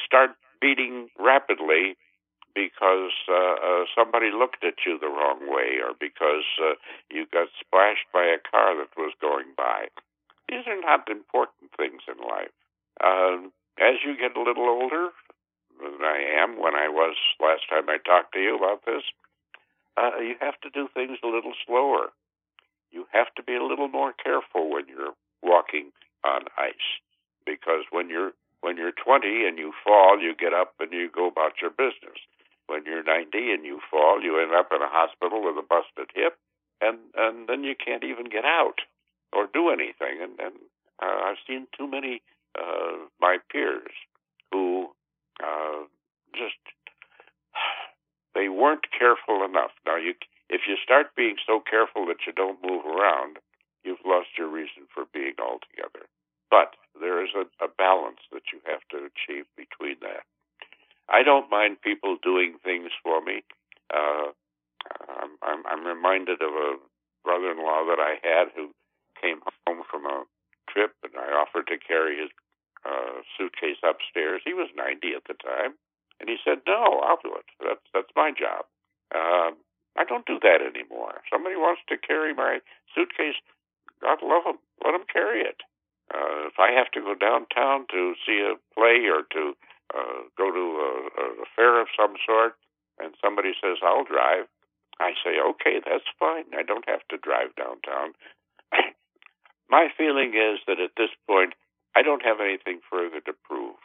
start 0.06 0.32
beating 0.62 1.10
rapidly 1.18 1.98
because 2.54 3.16
uh, 3.30 3.34
uh, 3.34 3.84
somebody 3.96 4.30
looked 4.32 4.64
at 4.64 4.76
you 4.86 5.00
the 5.00 5.08
wrong 5.08 5.40
way 5.48 5.80
or 5.82 5.94
because 6.00 6.46
uh, 6.62 6.76
you 7.10 7.26
got 7.32 7.48
splashed 7.60 8.06
by 8.14 8.26
a 8.26 8.38
car 8.44 8.76
that 8.76 8.92
was 8.98 9.14
going 9.22 9.48
by. 9.56 9.88
These 10.52 10.68
are 10.68 10.80
not 10.80 11.08
important 11.10 11.72
things 11.80 12.04
in 12.12 12.20
life. 12.20 12.52
Uh, 13.00 13.48
as 13.80 14.04
you 14.04 14.20
get 14.20 14.36
a 14.36 14.44
little 14.44 14.68
older, 14.68 15.10
than 15.80 16.04
I 16.04 16.44
am 16.44 16.60
when 16.60 16.76
I 16.76 16.90
was 16.90 17.16
last 17.40 17.64
time 17.70 17.88
I 17.88 17.98
talked 18.04 18.34
to 18.34 18.40
you 18.44 18.58
about 18.60 18.84
this, 18.86 19.02
uh, 19.96 20.20
you 20.20 20.36
have 20.42 20.60
to 20.62 20.70
do 20.70 20.90
things 20.94 21.18
a 21.24 21.28
little 21.28 21.54
slower. 21.66 22.12
You 22.92 23.08
have 23.14 23.34
to 23.36 23.44
be 23.44 23.56
a 23.56 23.64
little 23.64 23.88
more 23.88 24.12
careful 24.12 24.70
when 24.70 24.88
you're 24.92 25.16
walking 25.42 25.96
on 26.26 26.52
ice 26.60 27.00
because 27.46 27.88
when 27.90 28.10
you're 28.10 28.34
when 28.60 28.78
you're 28.78 28.92
20 28.92 29.48
and 29.48 29.58
you 29.58 29.74
fall, 29.84 30.20
you 30.22 30.36
get 30.36 30.54
up 30.54 30.76
and 30.80 30.92
you 30.92 31.10
go 31.10 31.28
about 31.28 31.64
your 31.64 31.72
business. 31.72 32.20
When 32.68 32.86
you're 32.86 33.04
90 33.04 33.52
and 33.52 33.66
you 33.66 33.80
fall, 33.90 34.22
you 34.22 34.40
end 34.40 34.54
up 34.54 34.70
in 34.70 34.84
a 34.84 34.92
hospital 34.92 35.42
with 35.42 35.58
a 35.58 35.66
busted 35.66 36.12
hip, 36.14 36.38
and 36.82 37.00
and 37.16 37.48
then 37.48 37.64
you 37.64 37.74
can't 37.74 38.04
even 38.04 38.26
get 38.26 38.44
out 38.44 38.82
or 39.34 39.48
do 39.52 39.70
anything. 39.70 40.22
And, 40.22 40.40
and 40.40 40.56
uh, 41.02 41.30
I've 41.30 41.42
seen 41.48 41.68
too 41.78 41.88
many 41.88 42.22
uh, 42.58 43.08
my 43.20 43.38
peers 43.52 43.92
who 44.52 44.90
uh, 45.42 45.88
just 46.34 46.60
they 48.36 48.50
weren't 48.50 48.86
careful 48.98 49.44
enough. 49.44 49.72
Now 49.86 49.98
you, 49.98 50.14
if 50.50 50.62
you 50.68 50.76
start 50.84 51.16
being 51.16 51.36
so 51.46 51.62
careful 51.64 52.06
that 52.08 52.28
you 52.28 52.34
don't 52.34 52.60
move 52.64 52.86
around, 52.86 53.38
you've 53.84 54.04
lost 54.06 54.30
your 54.38 54.48
reason 54.48 54.88
for 54.94 55.06
being 55.14 55.36
altogether. 55.40 56.06
But 56.50 56.76
there 57.00 57.24
is 57.24 57.32
a, 57.36 57.48
a 57.64 57.70
balance 57.70 58.20
that 58.32 58.52
you 58.52 58.60
have 58.68 58.84
to 58.92 59.08
achieve 59.08 59.46
between 59.56 59.96
that. 60.02 60.28
I 61.08 61.24
don't 61.24 61.50
mind 61.50 61.82
people 61.82 62.18
doing 62.22 62.56
things 62.64 62.92
for 63.04 63.22
me. 63.22 63.44
Uh, 63.94 64.32
I'm, 65.08 65.32
I'm, 65.42 65.64
I'm 65.66 65.86
reminded 65.86 66.42
of 66.42 66.52
a 66.52 66.76
brother-in-law 67.24 67.86
that 67.88 68.00
I 68.00 68.16
had 68.22 68.52
who 68.56 68.72
came 69.22 69.42
home 69.68 69.84
from 69.90 70.06
a 70.06 70.26
trip, 70.70 70.96
and 71.04 71.14
I 71.16 71.30
offered 71.32 71.68
to 71.68 71.78
carry 71.78 72.18
his 72.18 72.32
uh, 72.86 73.22
suitcase 73.38 73.78
upstairs. 73.86 74.42
He 74.44 74.54
was 74.54 74.70
90 74.76 75.14
at 75.14 75.30
the 75.30 75.38
time, 75.38 75.78
and 76.20 76.30
he 76.30 76.38
said, 76.44 76.66
"No, 76.66 77.02
I'll 77.06 77.22
do 77.22 77.34
it. 77.36 77.46
That's 77.62 77.86
that's 77.94 78.14
my 78.16 78.32
job." 78.32 78.66
Um, 79.14 79.62
I 79.98 80.04
don't 80.08 80.26
do 80.26 80.40
that 80.42 80.62
anymore. 80.64 81.22
Somebody 81.30 81.56
wants 81.56 81.82
to 81.90 81.98
carry 81.98 82.34
my 82.34 82.60
suitcase. 82.96 83.36
God 84.02 84.20
love 84.24 84.44
them. 84.46 84.60
Let 84.84 84.94
them 84.94 85.06
carry 85.12 85.42
it. 85.42 85.62
Uh, 86.14 86.48
if 86.48 86.60
I 86.60 86.72
have 86.72 86.92
to 86.92 87.02
go 87.02 87.14
downtown 87.16 87.86
to 87.92 88.16
see 88.26 88.42
a 88.42 88.56
play 88.74 89.08
or 89.08 89.24
to 89.32 89.56
uh, 89.94 90.28
go 90.38 90.52
to 90.52 90.66
a, 90.80 90.92
a 91.44 91.48
fair 91.56 91.80
of 91.80 91.88
some 91.96 92.16
sort, 92.26 92.56
and 93.00 93.14
somebody 93.22 93.52
says 93.62 93.78
I'll 93.84 94.04
drive, 94.04 94.48
I 95.00 95.12
say 95.24 95.40
okay, 95.40 95.82
that's 95.84 96.08
fine. 96.20 96.46
I 96.58 96.64
don't 96.64 96.88
have 96.88 97.02
to 97.10 97.18
drive 97.18 97.56
downtown. 97.56 98.14
My 99.72 99.88
feeling 99.98 100.36
is 100.36 100.60
that 100.68 100.84
at 100.84 101.00
this 101.00 101.16
point, 101.26 101.54
I 101.96 102.02
don't 102.04 102.24
have 102.28 102.44
anything 102.44 102.82
further 102.92 103.22
to 103.24 103.32
prove. 103.48 103.80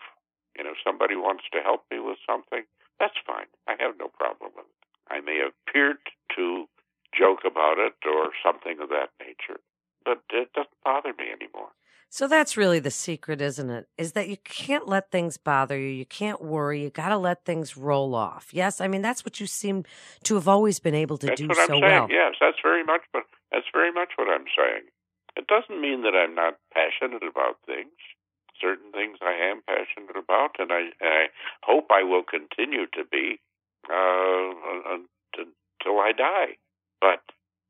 You 0.58 0.64
know, 0.64 0.70
if 0.70 0.82
somebody 0.82 1.14
wants 1.14 1.44
to 1.52 1.62
help 1.62 1.86
me 1.92 2.00
with 2.00 2.18
something, 2.26 2.66
that's 2.98 3.14
fine. 3.24 3.46
I 3.68 3.78
have 3.78 3.94
no 3.98 4.08
problem 4.08 4.50
with 4.56 4.66
it. 4.66 4.82
I 5.08 5.20
may 5.20 5.38
have 5.38 5.54
appeared 5.62 5.98
to 6.34 6.66
joke 7.16 7.46
about 7.46 7.78
it 7.78 7.94
or 8.04 8.30
something 8.44 8.82
of 8.82 8.88
that 8.88 9.14
nature, 9.22 9.60
but 10.04 10.22
it 10.32 10.52
doesn't 10.54 10.74
bother 10.82 11.14
me 11.16 11.30
anymore. 11.30 11.70
So 12.08 12.26
that's 12.26 12.56
really 12.56 12.78
the 12.78 12.90
secret, 12.90 13.40
isn't 13.40 13.70
it? 13.70 13.88
Is 13.98 14.12
that 14.12 14.28
you 14.28 14.36
can't 14.42 14.88
let 14.88 15.10
things 15.10 15.36
bother 15.36 15.78
you. 15.78 15.88
You 15.88 16.06
can't 16.06 16.42
worry. 16.42 16.82
You 16.82 16.90
got 16.90 17.10
to 17.10 17.18
let 17.18 17.44
things 17.44 17.76
roll 17.76 18.14
off. 18.14 18.48
Yes, 18.52 18.80
I 18.80 18.88
mean 18.88 19.02
that's 19.02 19.24
what 19.24 19.38
you 19.38 19.46
seem 19.46 19.84
to 20.24 20.34
have 20.34 20.48
always 20.48 20.80
been 20.80 20.94
able 20.94 21.18
to 21.18 21.26
that's 21.26 21.40
do 21.40 21.48
what 21.48 21.58
I'm 21.58 21.66
so 21.66 21.72
saying. 21.74 21.82
well. 21.82 22.08
Yes, 22.10 22.34
that's 22.40 22.58
very 22.62 22.84
much. 22.84 23.02
But 23.12 23.22
that's 23.52 23.66
very 23.72 23.92
much 23.92 24.10
what 24.16 24.28
I'm 24.28 24.46
saying. 24.56 24.84
It 25.36 25.46
doesn't 25.46 25.80
mean 25.80 26.02
that 26.02 26.14
I'm 26.14 26.34
not 26.34 26.58
passionate 26.72 27.22
about 27.22 27.58
things. 27.66 27.92
Certain 28.60 28.90
things 28.90 29.18
I 29.20 29.36
am 29.50 29.60
passionate 29.66 30.16
about, 30.16 30.56
and 30.58 30.72
I, 30.72 30.88
I 31.02 31.26
hope 31.62 31.88
I 31.90 32.02
will 32.02 32.22
continue 32.22 32.86
to 32.94 33.04
be 33.10 33.38
uh, 33.88 34.96
until 35.36 36.00
I 36.00 36.12
die. 36.16 36.56
But 37.00 37.20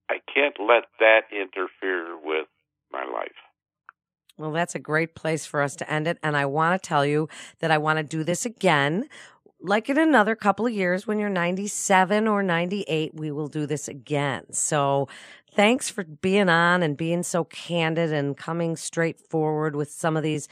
I 0.08 0.18
can't 0.32 0.56
let 0.60 0.84
that 1.00 1.22
interfere 1.32 2.16
with 2.16 2.46
my 2.92 3.04
life. 3.04 3.34
Well, 4.38 4.52
that's 4.52 4.74
a 4.76 4.78
great 4.78 5.16
place 5.16 5.44
for 5.44 5.60
us 5.60 5.74
to 5.76 5.90
end 5.90 6.06
it. 6.06 6.18
And 6.22 6.36
I 6.36 6.46
want 6.46 6.80
to 6.80 6.86
tell 6.86 7.04
you 7.04 7.28
that 7.58 7.72
I 7.72 7.78
want 7.78 7.98
to 7.98 8.04
do 8.04 8.22
this 8.22 8.46
again 8.46 9.08
like 9.60 9.88
in 9.88 9.98
another 9.98 10.36
couple 10.36 10.66
of 10.66 10.72
years, 10.72 11.06
when 11.06 11.18
you're 11.18 11.28
97 11.28 12.28
or 12.28 12.42
98, 12.42 13.14
we 13.14 13.30
will 13.30 13.48
do 13.48 13.66
this 13.66 13.88
again. 13.88 14.52
So 14.52 15.08
thanks 15.56 15.90
for 15.90 16.04
being 16.04 16.48
on 16.48 16.82
and 16.82 16.96
being 16.96 17.22
so 17.22 17.44
candid 17.44 18.12
and 18.12 18.36
coming 18.36 18.76
straight 18.76 19.18
forward 19.18 19.74
with 19.74 19.90
some 19.90 20.16
of 20.16 20.22
these 20.22 20.48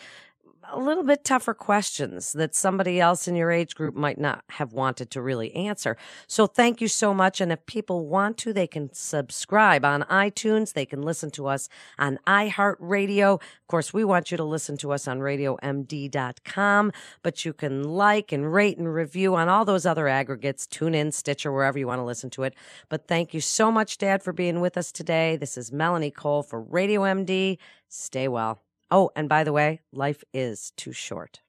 a 0.75 0.81
little 0.81 1.05
bit 1.05 1.25
tougher 1.25 1.55
questions 1.55 2.33
that 2.33 2.55
somebody 2.55 3.01
else 3.01 3.29
in 3.29 3.37
your 3.37 3.51
age 3.51 3.75
group 3.75 3.95
might 3.95 4.19
not 4.19 4.45
have 4.51 4.73
wanted 4.73 5.11
to 5.13 5.23
really 5.23 5.55
answer. 5.55 5.97
So 6.27 6.47
thank 6.47 6.81
you 6.81 6.89
so 6.89 7.15
much. 7.15 7.41
And 7.41 7.53
if 7.53 7.65
people 7.67 8.07
want 8.07 8.39
to, 8.39 8.53
they 8.53 8.67
can 8.67 8.93
subscribe 8.93 9.85
on 9.85 10.03
iTunes. 10.03 10.73
They 10.73 10.87
can 10.87 11.03
listen 11.03 11.31
to 11.33 11.47
us 11.47 11.69
on 11.99 12.19
iHeartRadio. 12.27 13.35
Of 13.35 13.67
course, 13.69 13.95
we 13.95 14.05
want 14.05 14.31
you 14.31 14.37
to 14.37 14.45
listen 14.45 14.77
to 14.79 14.93
us 14.93 15.07
on 15.07 15.21
radiomd.com, 15.21 16.93
but 17.23 17.45
you 17.45 17.53
can 17.53 17.85
like 17.85 18.33
and 18.33 18.53
rate 18.53 18.79
and 18.79 18.93
review 18.93 19.37
on 19.37 19.49
all 19.49 19.65
those 19.65 19.87
other 19.87 20.09
aggregates, 20.09 20.67
TuneIn, 20.67 21.13
Stitcher, 21.13 21.53
wherever 21.53 21.79
you 21.79 21.87
want 21.87 22.01
to 22.01 22.05
listen 22.05 22.31
to 22.31 22.43
it. 22.43 22.55
But 22.89 23.07
thank 23.07 23.33
you 23.33 23.41
so 23.41 23.71
much, 23.71 23.99
Dad, 23.99 24.23
for 24.23 24.33
being 24.33 24.61
with 24.61 24.77
us 24.77 24.91
today. 24.91 25.37
This 25.37 25.57
is 25.57 25.71
Melanie 25.71 26.11
Cole 26.11 26.43
for 26.43 26.61
Radio 26.61 27.03
MD. 27.03 27.59
Stay 27.89 28.27
well. 28.27 28.64
Oh, 28.95 29.11
and 29.17 29.29
by 29.29 29.43
the 29.43 29.53
way, 29.53 29.81
life 29.91 30.23
is 30.33 30.71
too 30.77 30.93
short. 30.93 31.41